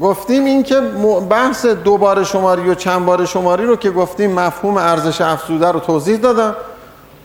[0.00, 0.80] گفتیم این که
[1.30, 6.16] بحث دوباره شماری و چند بار شماری رو که گفتیم مفهوم ارزش افزوده رو توضیح
[6.16, 6.56] دادم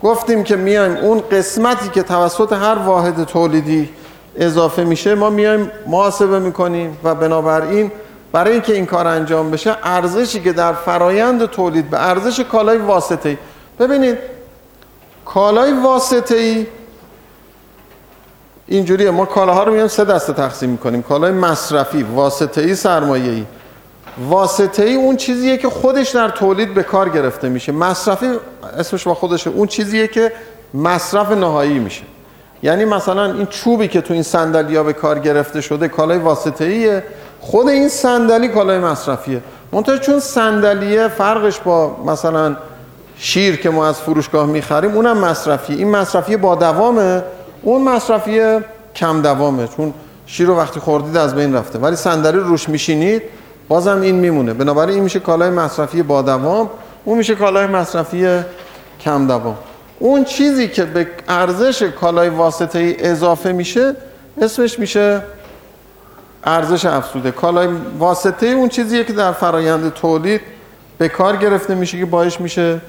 [0.03, 3.89] گفتیم که میایم اون قسمتی که توسط هر واحد تولیدی
[4.35, 7.91] اضافه میشه ما میایم محاسبه می‌کنیم و بنابراین
[8.31, 13.29] برای اینکه این کار انجام بشه ارزشی که در فرایند تولید به ارزش کالای واسطه
[13.29, 13.37] ای
[13.79, 14.17] ببینید
[15.25, 16.65] کالای واسطه ای
[18.73, 21.01] اینجوریه ما کالاها رو میایم سه دسته تقسیم می‌کنیم.
[21.01, 23.43] کالای مصرفی واسطه ای سرمایه ای
[24.29, 27.71] واسطه ای اون چیزیه که خودش در تولید به کار گرفته میشه.
[27.71, 28.25] مصرفی
[28.77, 29.49] اسمش با خودشه.
[29.49, 30.31] اون چیزیه که
[30.73, 32.03] مصرف نهایی میشه.
[32.63, 37.03] یعنی مثلا این چوبی که تو این صندلی به کار گرفته شده کالای واسطه ایه
[37.41, 39.41] خود این صندلی کالای مصرفیه.
[39.71, 42.55] منتها چون صندلیه فرقش با مثلا
[43.17, 47.23] شیر که ما از فروشگاه می‌خریم اونم مصرفی این مصرفی با دوامه.
[47.63, 48.59] اون مصرفی
[48.95, 49.93] کم دوامه چون
[50.25, 51.79] شیر رو وقتی خوردید از بین رفته.
[51.79, 53.21] ولی صندلی روش میشینید
[53.67, 54.53] بازم این میمونه.
[54.53, 56.69] بنابراین این میشه کالای مصرفی با دوام
[57.05, 58.39] اون میشه کالای مصرفی
[58.99, 59.57] کم دوام.
[59.99, 63.95] اون چیزی که به ارزش کالای واسطه ای اضافه میشه
[64.41, 65.21] اسمش میشه
[66.43, 67.31] ارزش افزوده.
[67.31, 67.67] کالای
[67.99, 70.41] واسطه ای اون چیزیه که در فرایند تولید
[70.97, 72.81] به کار گرفته میشه که باعث میشه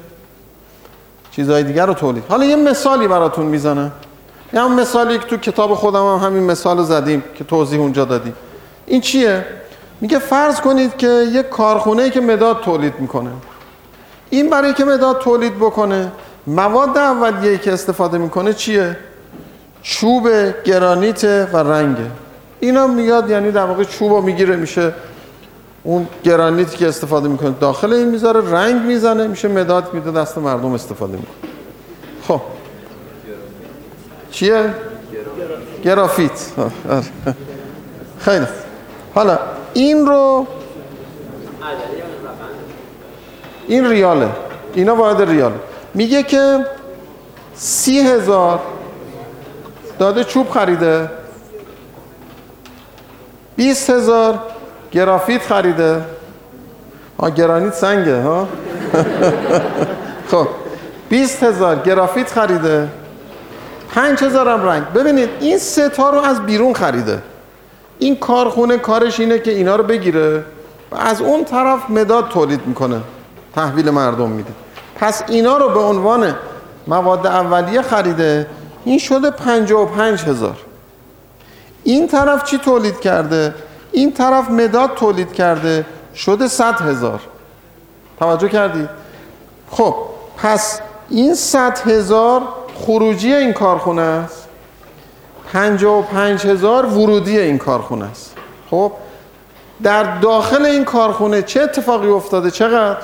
[1.30, 2.24] چیزهای دیگر رو تولید.
[2.28, 3.92] حالا یه مثالی براتون می‌زنم.
[4.54, 8.34] یه هم مثالی که تو کتاب خودم هم همین مثال زدیم که توضیح اونجا دادیم.
[8.86, 9.46] این چیه؟
[10.00, 13.30] میگه فرض کنید که یک کارخونه که مداد تولید می‌کنه.
[14.30, 16.12] این برای که مداد تولید بکنه
[16.46, 18.96] مواد اولیه که استفاده می‌کنه چیه؟
[19.82, 20.28] چوب
[20.64, 22.10] گرانیت و رنگه
[22.60, 24.92] اینا میاد یعنی در واقع چوب رو می‌گیره میشه
[25.82, 30.72] اون گرانیتی که استفاده می‌کنه داخل این می‌ذاره رنگ می‌زنه میشه مداد میده دست مردم
[30.72, 31.50] استفاده می‌کنه.
[32.28, 32.40] خب.
[34.34, 34.74] چیه؟
[35.84, 36.30] گرافیت.
[36.88, 37.04] آره.
[38.18, 38.46] خیلی.
[39.14, 39.38] حالا
[39.74, 40.46] این رو
[43.68, 44.28] این ریاله.
[44.74, 45.54] اینا واحد ریاله.
[45.94, 46.66] میگه که
[47.54, 48.60] سی هزار
[49.98, 51.10] داده چوب خریده.
[53.56, 54.38] بیست هزار
[54.92, 56.00] گرافیت خریده.
[57.18, 58.48] ها گرانیت سنگه ها؟
[60.30, 60.48] خب.
[61.08, 62.88] بیست هزار گرافیت خریده.
[63.94, 64.84] پنج هزار هم رنگ.
[64.84, 67.22] ببینید این سه تا رو از بیرون خریده.
[67.98, 70.44] این کارخونه کارش اینه که اینا رو بگیره
[70.92, 73.00] و از اون طرف مداد تولید می‌کنه.
[73.54, 74.52] تحویل مردم میده.
[74.96, 76.34] پس اینا رو به عنوان
[76.86, 78.46] مواد اولیه خریده.
[78.84, 80.56] این شده پنجاه و پنج هزار.
[81.84, 83.54] این طرف چی تولید کرده؟
[83.92, 85.86] این طرف مداد تولید کرده.
[86.14, 87.20] شده صد هزار.
[88.18, 88.88] توجه کردید؟
[89.70, 89.94] خب
[90.36, 90.80] پس
[91.10, 92.42] این صد هزار
[92.86, 94.48] خروجی این کارخونه است.
[95.52, 98.36] پنجاه و پنج هزار ورودی این کارخونه است.
[98.70, 98.92] خب
[99.82, 102.98] در داخل این کارخونه چه اتفاقی افتاده؟ چقدر؟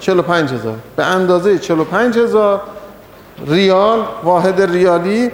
[0.00, 0.74] 45 هزار.
[0.96, 2.60] به اندازه 45 هزار
[3.46, 5.30] ریال واحد ریالی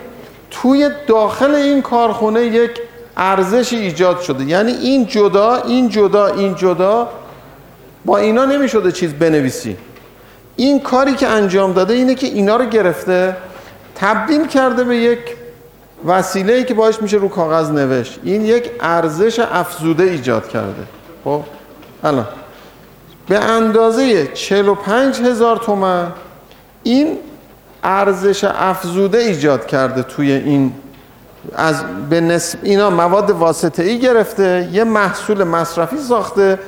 [0.50, 2.70] توی داخل این کارخونه یک
[3.16, 4.44] ارزش ایجاد شده.
[4.44, 7.09] یعنی این جدا این جدا این جدا
[8.04, 9.76] با اینا نمی شده چیز بنویسی.
[10.57, 13.36] این کاری که انجام داده اینه که اینا رو گرفته
[13.94, 15.20] تبدیل کرده به یک
[16.07, 18.18] وسیله ای که باش میشه رو کاغذ نوشت.
[18.24, 20.82] این یک ارزش افزوده ایجاد کرده.
[21.24, 21.42] خب
[22.04, 22.26] الان.
[23.28, 26.12] به اندازه 45 هزار تومن
[26.82, 27.18] این
[27.82, 30.72] ارزش افزوده ایجاد کرده توی این
[31.54, 36.59] از به نسب اینا مواد واسطه ای گرفته یه محصول مصرفی ساخته.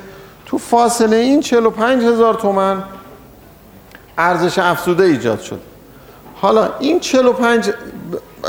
[0.45, 2.83] تو فاصله این 45 هزار تومن
[4.19, 5.59] ارزش افزوده ایجاد شد
[6.35, 7.71] حالا این 45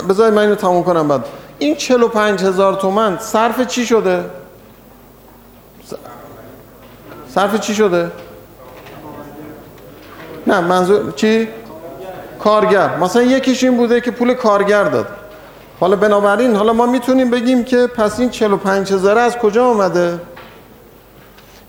[0.09, 1.25] بذارید من اینو تموم کنم بعد
[1.59, 4.25] این 45 هزار تومن صرف چی شده؟
[7.35, 8.11] صرف چی شده؟
[10.47, 11.49] نه منظور چی؟
[12.45, 15.07] کارگر مثلا یکیش این بوده که پول کارگر داد
[15.81, 20.19] حالا بنابراین حالا ما می‌تونیم بگیم که پس این 45 هزاره از کجا آمده؟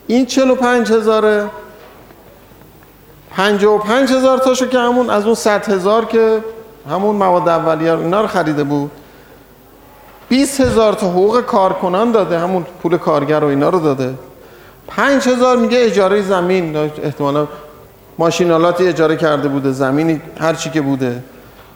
[0.07, 1.49] این 45 هزاره
[3.37, 6.39] 55 هزار تاشو که همون از اون 100 هزار که
[6.89, 8.91] همون مواد اولیه رو اینا رو خریده بود.
[10.29, 14.13] 20 هزار تا حقوق کارکنان داده همون پول کارگر و اینا رو داده.
[14.87, 17.47] 5 هزار میگه اجاره زمین احتمالا
[18.17, 21.23] ماشینالاتی اجاره کرده بوده زمینی هر چی که بوده.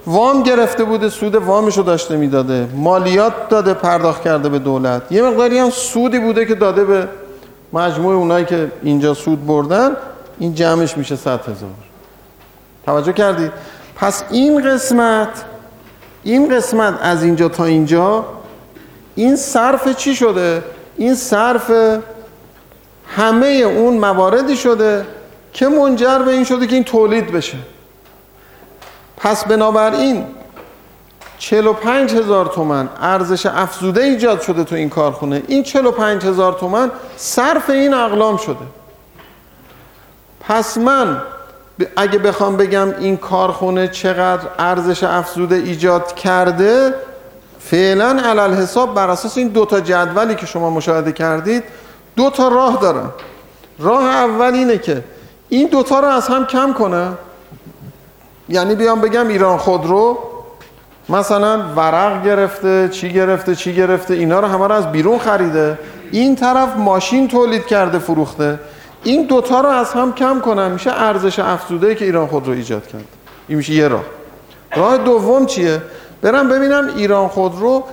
[0.07, 2.67] وام گرفته بوده سود وامشو داشته می‌داده.
[2.75, 5.11] مالیات داده پرداخت کرده به دولت.
[5.11, 7.07] یه مقداری هم سودی بوده که داده به
[7.73, 9.91] مجموع اونایی که اینجا سود بردن.
[10.39, 11.69] این جمعش میشه 100 هزار.
[12.85, 13.51] توجه کردید
[13.95, 15.45] پس این قسمت
[16.23, 18.25] این قسمت از اینجا تا اینجا
[19.15, 20.63] این صرف چی شده؟
[20.97, 21.71] این صرف
[23.07, 25.05] همه اون مواردی شده
[25.53, 27.57] که منجر به این شده که این تولید بشه.
[29.17, 30.25] پس بنابراین
[31.37, 35.43] 45 هزار تومن ارزش افزوده ایجاد شده تو این کارخونه.
[35.47, 38.55] این 45 هزار تومن صرف این اقلام شده.
[40.47, 41.21] پس من
[41.95, 46.93] اگه بخوام بگم این کارخونه چقدر ارزش افزوده ایجاد کرده
[47.59, 51.63] فعلا علل حساب بر اساس این دوتا جدولی که شما مشاهده کردید
[52.15, 53.09] دو تا راه دارن.
[53.79, 55.03] راه اول اینه که
[55.49, 57.07] این دوتا رو از هم کم کنه.
[58.49, 60.17] یعنی بیام بگم ایران خودرو
[61.09, 65.79] مثلا ورق گرفته چی گرفته چی گرفته اینا رو همه رو از بیرون خریده.
[66.11, 68.59] این طرف ماشین تولید کرده فروخته.
[69.05, 73.05] این دوتا رو از هم کم کنم میشه ارزش افزوده که ایران خودرو ایجاد کرد.
[73.47, 74.03] این میشه یه راه.
[74.75, 75.81] راه دوم چیه؟
[76.21, 77.83] برم ببینم ایران خودرو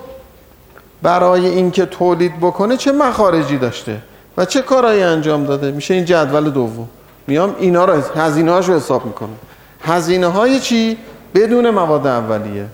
[1.02, 3.96] برای اینکه تولید بکنه چه مخارجی داشته
[4.36, 5.70] و چه کارهایی انجام داده.
[5.70, 6.88] میشه این جدول دوم.
[7.26, 9.36] میام اینا رو هزینه رو حساب می‌کنم.
[9.82, 10.98] هزینه های چی؟
[11.34, 12.66] بدون مواد اولیه.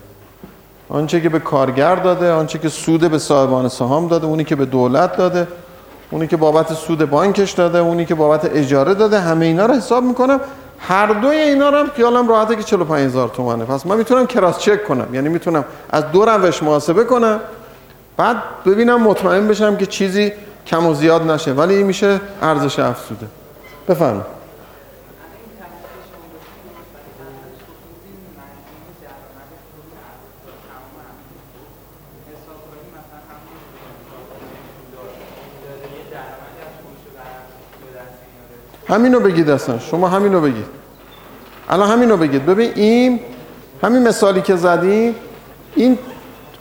[0.89, 4.65] آنچه که به کارگر داده آنچه که سود به صاحبان سهام داده اونی که به
[4.65, 5.47] دولت داده.
[6.11, 10.03] اونی که بابت سود بانکش داده اونی که بابت اجاره داده همه اینا رو حساب
[10.03, 10.39] می‌کنم.
[10.79, 13.65] هر دوی اینا رو هم خیالم راحته که 45 هزار تومنه.
[13.65, 15.15] پس من می‌تونم کراس چک کنم.
[15.15, 17.39] یعنی می‌تونم از دو روش محاسبه کنم.
[18.17, 20.31] بعد ببینم مطمئن بشم که چیزی
[20.67, 21.53] کم و زیاد نشه.
[21.53, 23.25] ولی این میشه ارزش افزوده.
[23.89, 24.38] بفرمایید.
[38.89, 39.79] همینو بگید اصلا.
[39.79, 40.65] شما همینو بگید.
[41.69, 42.45] الان همینو بگید.
[42.45, 43.19] ببین این
[43.83, 45.15] همین مثالی که زدیم
[45.75, 45.97] این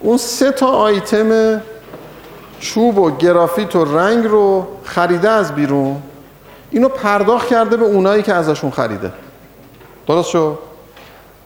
[0.01, 1.61] اون سه تا آیتم
[2.61, 5.97] چوب و گرافیت و رنگ رو خریده از بیرون.
[6.71, 9.13] اینو پرداخت کرده به اونایی که ازشون خریده.
[10.07, 10.59] درست شد؟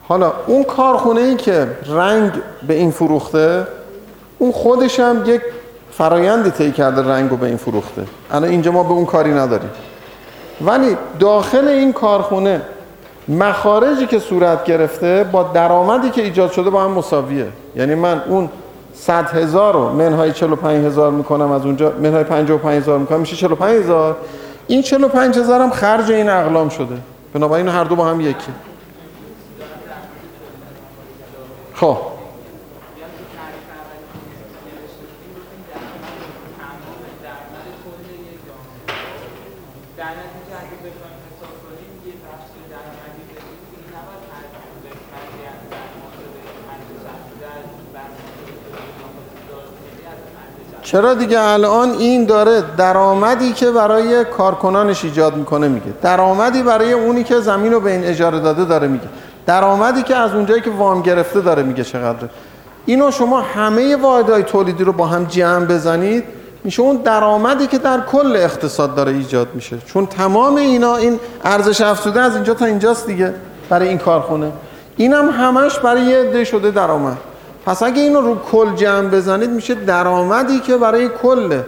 [0.07, 2.31] حالا اون کارخونه ای که رنگ
[2.67, 3.67] به این فروخته
[4.39, 5.41] اون خودش هم یک
[5.91, 8.03] فرایندی طی کرده رنگ رو به این فروخته.
[8.31, 9.69] الان اینجا ما به اون کاری نداریم.
[10.65, 12.61] ولی داخل این کارخونه
[13.27, 17.47] مخارجی که صورت گرفته با درآمدی که ایجاد شده با هم مساویه.
[17.75, 18.49] یعنی من اون
[18.93, 23.83] 100 هزار رو منهای 45 هزار می‌کنم از اونجا منهای 55 هزار می‌کنم میشه 45
[23.83, 24.17] هزار.
[24.67, 26.95] این 45 هزار هم خرج این اقلام شده.
[27.33, 28.51] بنابراین هر دو با هم یکی.
[31.73, 31.97] خب
[39.97, 44.45] در نتیجه اگه بخوایم حساب کنیم یه بخش درآمدی بدیم که این نباید هر
[44.85, 46.15] قسمتی از درآمد
[46.65, 48.09] خرج شخصی از بر
[50.83, 55.93] چرا دیگه الان این داره درآمدی که برای کارکنانش ایجاد می‌کنه میگه.
[56.01, 59.07] درآمدی برای اونی که زمین رو به این اجاره داده داره میگه.
[59.45, 62.29] درآمدی که از اونجایی که وام گرفته داره میگه چقدره.
[62.85, 66.23] اینو شما همه واحدهای تولیدی رو با هم جمع بزنید
[66.63, 69.77] میشه اون درآمدی که در کل اقتصاد داره ایجاد میشه.
[69.85, 73.33] چون تمام اینا این ارزش افزوده از اینجا تا اینجاست دیگه
[73.69, 74.51] برای این کارخونه.
[74.97, 77.17] اینم همش برای یه عده شده درآمد.
[77.65, 81.61] پس اگه اینو رو کل جمع بزنید میشه درآمدی که برای کل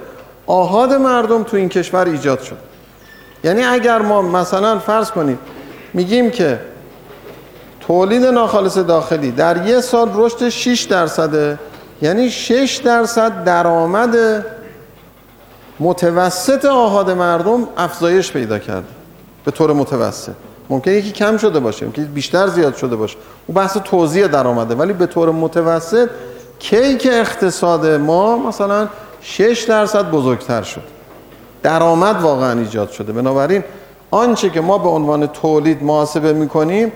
[0.48, 2.58] آهاد مردم تو این کشور ایجاد شد.
[3.44, 5.40] یعنی اگر ما مثلا فرض کنید
[5.94, 6.60] میگیم که
[7.80, 11.60] تولید ناخالص داخلی در یه سال رشد 6 درصده
[12.02, 14.46] یعنی 6 درصد درآمد
[15.80, 18.88] متوسط آهاد مردم افزایش پیدا کرده
[19.46, 20.45] به طور متوسط.
[20.70, 23.18] ممکن یکی کم شده باشه ممکن بیشتر زیاد شده باشه.
[23.48, 26.10] اون بحث توزیع درآمده ولی به طور متوسط
[26.60, 28.88] کیک اقتصاد ما مثلا
[29.22, 30.82] 6 درصد بزرگتر شد.
[31.64, 33.14] درآمد واقعا ایجاد شده.
[33.14, 33.64] بنابراین
[34.12, 36.92] آنچه که ما به عنوان تولید محاسبه می‌کنیم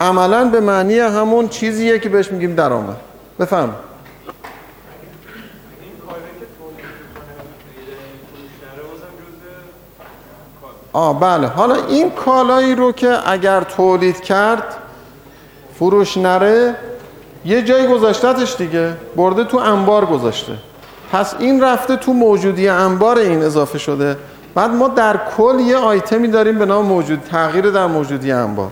[0.00, 2.96] عملا به معنی همون چیزیه که بهش میگیم درآمد.
[3.40, 3.74] بفهم
[10.92, 11.46] آه بله.
[11.46, 14.64] حالا این کالایی رو که اگر تولید کرد
[15.78, 16.74] فروش نره
[17.44, 18.92] یه جایی گذاشتتش دیگه.
[19.16, 20.52] برده تو انبار گذاشته.
[21.12, 24.16] پس این رفته تو موجودی انبار این اضافه شده.
[24.54, 28.70] بعد ما در کل یه آیتمی داریم به نام موجود تغییر در موجودی انبار.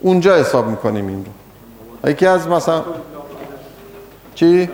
[0.00, 2.10] اونجا حساب می‌کنیم این رو.
[2.10, 2.82] یکی از مثلا
[4.34, 4.70] چی؟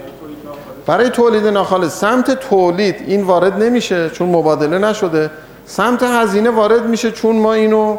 [0.86, 1.98] برای تولید ناخالص.
[2.00, 5.30] سمت تولید این وارد نمیشه چون مبادله نشده.
[5.66, 7.96] سمت هزینه وارد میشه چون ما اینو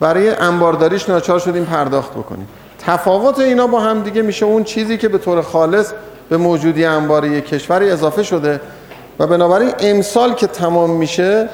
[0.00, 2.48] برای انبارداریش ناچار شدیم پرداخت بکنیم.
[2.86, 5.92] تفاوت اینا با هم دیگه میشه اون چیزی که به طور خالص
[6.28, 8.60] به موجودی انباری کشوری اضافه شده
[9.18, 11.48] و بنابراین امسال که تمام میشه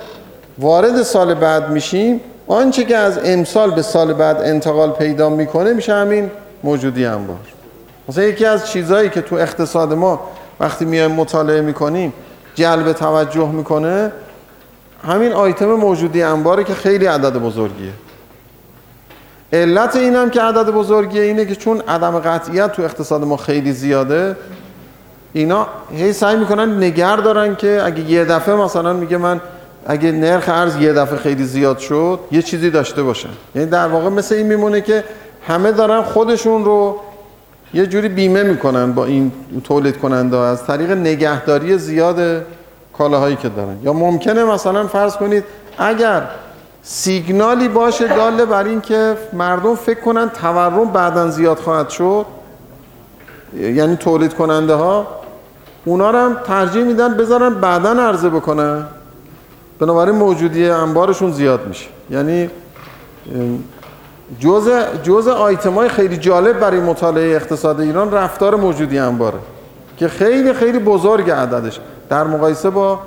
[0.58, 2.20] وارد سال بعد میشیم.
[2.46, 6.30] آنچه که از امسال به سال بعد انتقال پیدا می‌کنه میشه همین
[6.64, 7.36] موجودی انبار.
[8.08, 10.20] مثلا یکی از چیزهایی که تو اقتصاد ما
[10.60, 12.12] وقتی میایم مطالعه می‌کنیم
[12.54, 14.12] جلب توجه می‌کنه
[15.04, 17.92] همین آیتم موجودی انباره که خیلی عدد بزرگیه.
[19.52, 24.36] علت اینم که عدد بزرگیه اینه که چون عدم قطعیت تو اقتصاد ما خیلی زیاده
[25.32, 29.40] اینا هی سعی می‌کنن نگر دارن که اگه یه دفعه مثلا میگه من
[29.86, 33.28] اگه نرخ ارز یه دفعه خیلی زیاد شد یه چیزی داشته باشن.
[33.54, 35.04] یعنی در واقع مثل این میمونه که
[35.46, 37.00] همه دارن خودشون رو
[37.74, 39.32] یه جوری بیمه می‌کنن با این
[39.64, 42.46] تولید کننده از طریق نگهداری زیاد
[42.98, 43.78] کالاهایی که دارن.
[43.82, 45.44] یا ممکنه مثلا فرض کنید
[45.78, 46.22] اگر
[46.82, 52.26] سیگنالی باشه داله بر این که مردم فکر کنن تورم بعدا زیاد خواهد شد
[53.60, 55.06] یعنی تولید کننده ها
[55.84, 58.84] اونا رو هم ترجیح میدن بذارن بعدا عرضه بکنن.
[59.78, 61.86] بنابراین موجودی انبارشون زیاد میشه.
[62.10, 62.50] یعنی
[64.40, 69.38] جزء جزء آیتم های خیلی جالب برای مطالعه اقتصاد ایران رفتار موجودی انباره
[69.96, 71.80] که خیلی خیلی بزرگ عددش.
[72.08, 73.00] در مقایسه با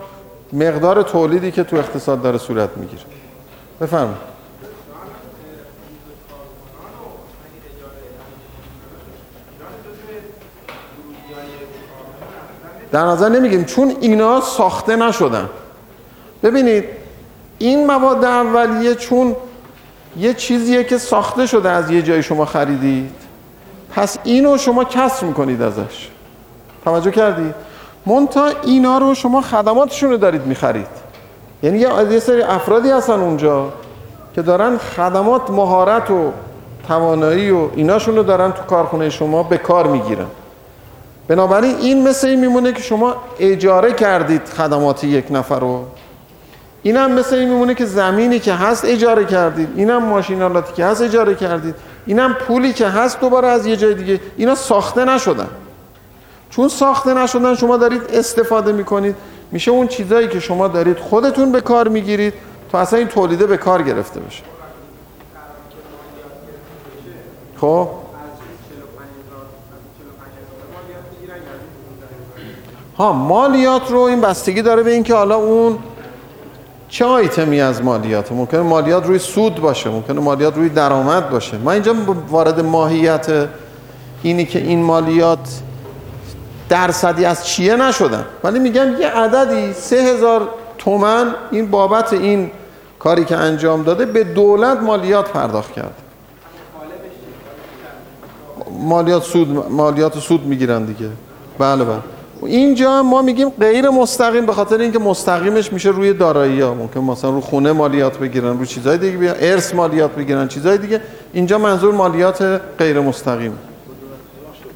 [0.54, 3.02] مقدار تولیدی که تو اقتصاد داره صورت می‌گیره.
[3.82, 4.30] بفرمایید.
[12.92, 15.50] در نظر نمیگیم چون اینا ساخته نشدن.
[16.44, 16.84] ببینید
[17.58, 19.36] این مواد اولیه چون
[20.18, 23.16] یه چیزیه که ساخته شده از یه جای شما خریدید
[23.96, 26.10] پس اینو شما کسر می‌کنید ازش.
[26.86, 27.56] توجه کردید
[28.10, 30.88] مونتا اینا رو شما خدماتشون رو دارید می‌خرید.
[31.64, 31.80] یعنی
[32.12, 33.70] یه سری افرادی هستن اونجا
[34.36, 36.32] که دارن خدمات مهارت و
[36.88, 40.26] توانایی و ایناشون رو دارن تو کارخونه شما به کار می‌گیرن.
[41.28, 45.84] بنابراین این مثل این میمونه که شما اجاره کردید خدمات یک نفر رو.
[46.84, 49.70] این هم مثل این میمونه که زمینی که هست اجاره کردید.
[49.76, 51.76] این هم ماشینالاتی که هست اجاره کردید.
[52.06, 54.20] این هم پولی که هست دوباره از یه جای دیگه.
[54.38, 55.48] اینا ساخته نشدن.
[56.50, 59.16] چون ساخته نشدن شما دارید استفاده می‌کنید.
[59.52, 62.34] میشه اون چیزایی که شما دارید خودتون به کار می‌گیرید
[62.72, 64.44] تا اصلا این تولیده به کار گرفته بشه.
[67.62, 67.88] خب؟
[72.98, 75.78] ها مالیات رو این بستگی داره به اینکه حالا اون
[76.90, 81.58] چه آیتمی از مالیات؟ ممکنه مالیات روی سود باشه ممکنه مالیات روی درآمد باشه.
[81.58, 81.96] من اینجا
[82.30, 83.48] وارد ماهیت
[84.24, 85.62] اینی که این مالیات
[86.70, 88.26] درصدی از چیه نشدن.
[88.44, 92.52] ولی میگم یه عددی سه هزار تومن این بابت این
[93.00, 95.94] کاری که انجام داده به دولت مالیات پرداخت کرد
[98.72, 101.10] مالیات سود مالیات سود می‌گیرن دیگه.
[101.60, 102.00] بله بله.
[102.44, 106.74] اینجا ما میگیم غیر مستقیم به خاطر اینکه مستقیمش میشه روی دارایی ها.
[106.74, 111.02] ممکن مثلا رو خونه مالیات بگیرن رو چیزای دیگه بیان ارث مالیات بگیرن چیزای دیگه.
[111.34, 112.42] اینجا منظور مالیات
[112.78, 113.58] غیر مستقیم.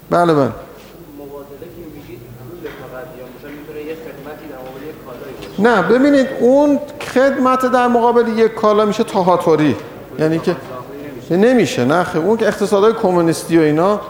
[0.09, 0.51] بله بله مبادله
[1.59, 5.81] که میگید پول فقط یا مثلا می‌تونه یه خدمتی در مقابل یک کالایی باشه نه
[5.81, 6.79] ببینید اون
[7.13, 9.75] خدمت در مقابل یک کالا میشه تهاتوری
[10.19, 10.55] یعنی که
[11.31, 12.17] نمیشه نه خب.
[12.17, 14.01] اون که اقتصادهای کمونیستی و اینا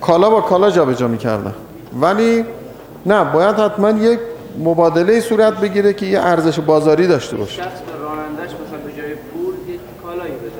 [0.00, 1.54] کالا با کالا جابجا می‌کردن
[2.00, 2.44] ولی
[3.06, 4.18] نه باید حتما یک
[4.58, 9.14] مبادله صورت بگیره که یه ارزش بازاری داشته باشه شخص به رانندش مثلا به جای
[9.14, 10.50] پول یک کالایی بده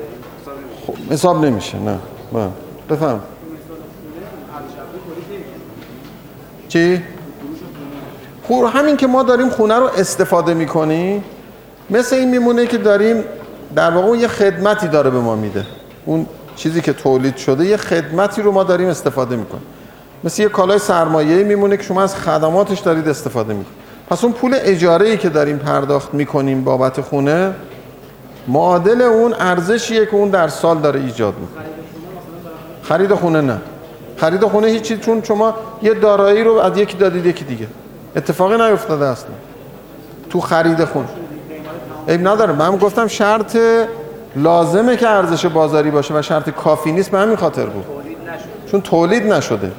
[0.41, 1.07] مثلا نمیشه.
[1.07, 1.97] خب حساب نمیشه نه
[2.33, 2.49] بله.
[2.89, 3.19] بفهم
[6.69, 7.03] چی؟
[8.43, 11.23] خور همین که ما داریم خونه رو استفاده می‌کنیم
[11.89, 13.23] مثل این میمونه که داریم
[13.75, 15.65] در واقع یه خدمتی داره به ما میده.
[16.05, 16.25] اون
[16.55, 19.63] چیزی که تولید شده یه خدمتی رو ما داریم استفاده می‌کنیم.
[20.23, 23.77] مثل یه کالای سرمایه‌ای میمونه که شما از خدماتش دارید استفاده می‌کنید.
[24.09, 27.53] پس اون پول اجاره ای که داریم پرداخت می‌کنیم بابت خونه
[28.47, 31.65] معادل اون ارزشیه که اون در سال داره ایجاد می‌کنه.
[32.83, 33.57] خرید خونه نه.
[34.17, 37.67] خرید خونه هیچی چون شما یه دارایی رو از یکی دادید یکی دیگه.
[38.15, 39.29] اتفاقی نیفتاده اصلا
[40.29, 41.07] تو خرید خونه
[42.07, 42.53] عیب نداره.
[42.53, 43.57] من گفتم شرط
[44.35, 47.85] لازمه که ارزش بازاری باشه و شرط کافی نیست به همین خاطر بود.
[48.71, 49.71] چون تولید نشده.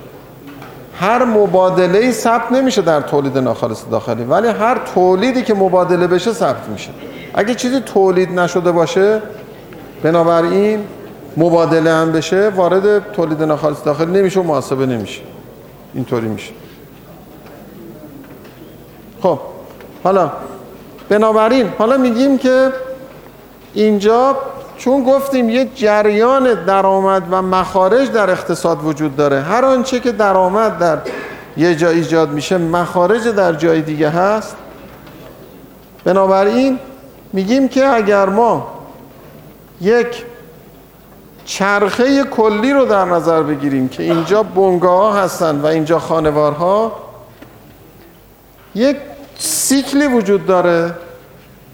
[1.00, 4.24] هر مبادله ای ثبت نمیشه در تولید ناخالص داخلی.
[4.24, 6.90] ولی هر تولیدی که مبادله بشه ثبت میشه.
[7.34, 9.22] اگه چیزی تولید نشده باشه
[10.02, 10.84] بنابراین
[11.36, 15.20] مبادله هم بشه وارد تولید ناخالص داخلی نمیشه و محاسبه نمیشه.
[15.94, 16.52] اینطوری میشه.
[19.24, 19.38] خب
[20.04, 20.30] حالا
[21.08, 22.72] بنابراین حالا میگیم که
[23.74, 24.36] اینجا
[24.78, 30.78] چون گفتیم یه جریان درآمد و مخارج در اقتصاد وجود داره هر آنچه که درآمد
[30.78, 30.98] در
[31.56, 34.56] یه جا ایجاد میشه مخارج در جای دیگه هست.
[36.04, 36.78] بنابراین
[37.32, 38.66] میگیم که اگر ما
[39.80, 40.24] یک
[41.44, 46.92] چرخه کلی رو در نظر بگیریم که اینجا بنگاه ها هستن و اینجا خانوارها
[48.74, 48.96] یک
[49.64, 50.94] سیکلی وجود داره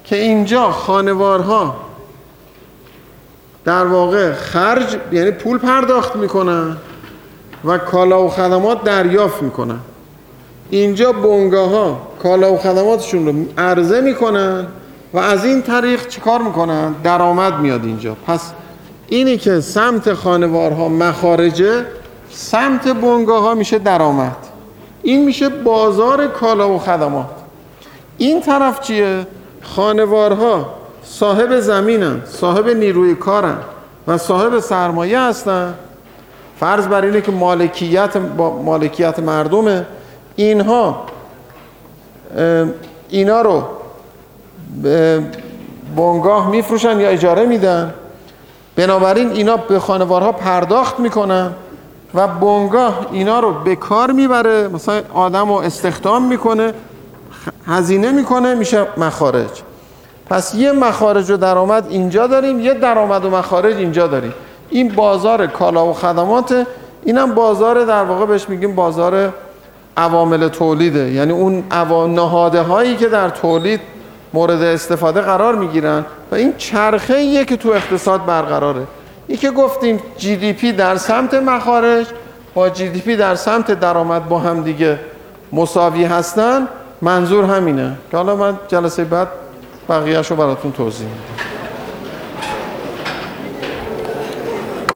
[0.05, 1.76] که اینجا خانوارها
[3.64, 6.76] در واقع خرج یعنی پول پرداخت می‌کنن
[7.64, 9.78] و کالا و خدمات دریافت می‌کنن.
[10.70, 14.66] اینجا بنگاه ها کالا و خدماتشون رو عرضه می‌کنن
[15.12, 18.16] و از این طریق چیکار می‌کنن؟ درآمد میاد اینجا.
[18.27, 18.52] پس
[19.09, 21.86] اینی که سمت خانوارها مخارجه
[22.31, 24.36] سمت بنگاه ها میشه درآمد.
[25.02, 27.40] این میشه بازار کالا و خدمات.
[28.20, 29.26] این طرف چیه؟
[29.62, 30.74] خانوارها
[31.05, 33.56] صاحب زمینن صاحب نیروی کارن
[34.06, 35.74] و صاحب سرمایه هستن.
[36.60, 39.86] فرض بر اینه که مالکیت با مالکیت مردمه.
[40.36, 41.06] اینها
[43.09, 43.62] اینا رو
[45.97, 47.94] بنگاه میفروشن یا اجاره میدن.
[48.76, 51.51] بنابراین اینا به خانوارها پرداخت می‌کنن
[52.14, 54.68] و بنگاه اینا رو به کار می‌بره.
[54.68, 56.74] مثلا آدم رو استخدام می‌کنه.
[57.67, 59.62] هزینه می‌کنه میشه مخارج.
[60.31, 64.35] پس یه مخارج و درآمد اینجا داریم یه درآمد و مخارج اینجا داریم.
[64.71, 66.67] این بازار کالا و خدمات
[67.05, 69.33] اینم بازار در واقع بهش میگیم بازار
[69.97, 71.11] عوامل تولیده.
[71.12, 71.65] یعنی اون.
[72.15, 73.81] نهاده هایی که در تولید
[74.33, 78.83] مورد استفاده قرار می‌گیرن و این چرخه ایه که تو اقتصاد برقراره.
[79.27, 82.07] این که گفتیم جی دی پی در سمت مخارج
[82.55, 84.99] با جی دی پی در سمت درآمد با هم دیگه
[85.53, 86.69] مساوی هستن.
[87.02, 87.97] منظور همینه.
[88.10, 89.28] که حالا من جلسه بعد
[89.89, 91.49] بقیهش رو براتون توضیح میدم.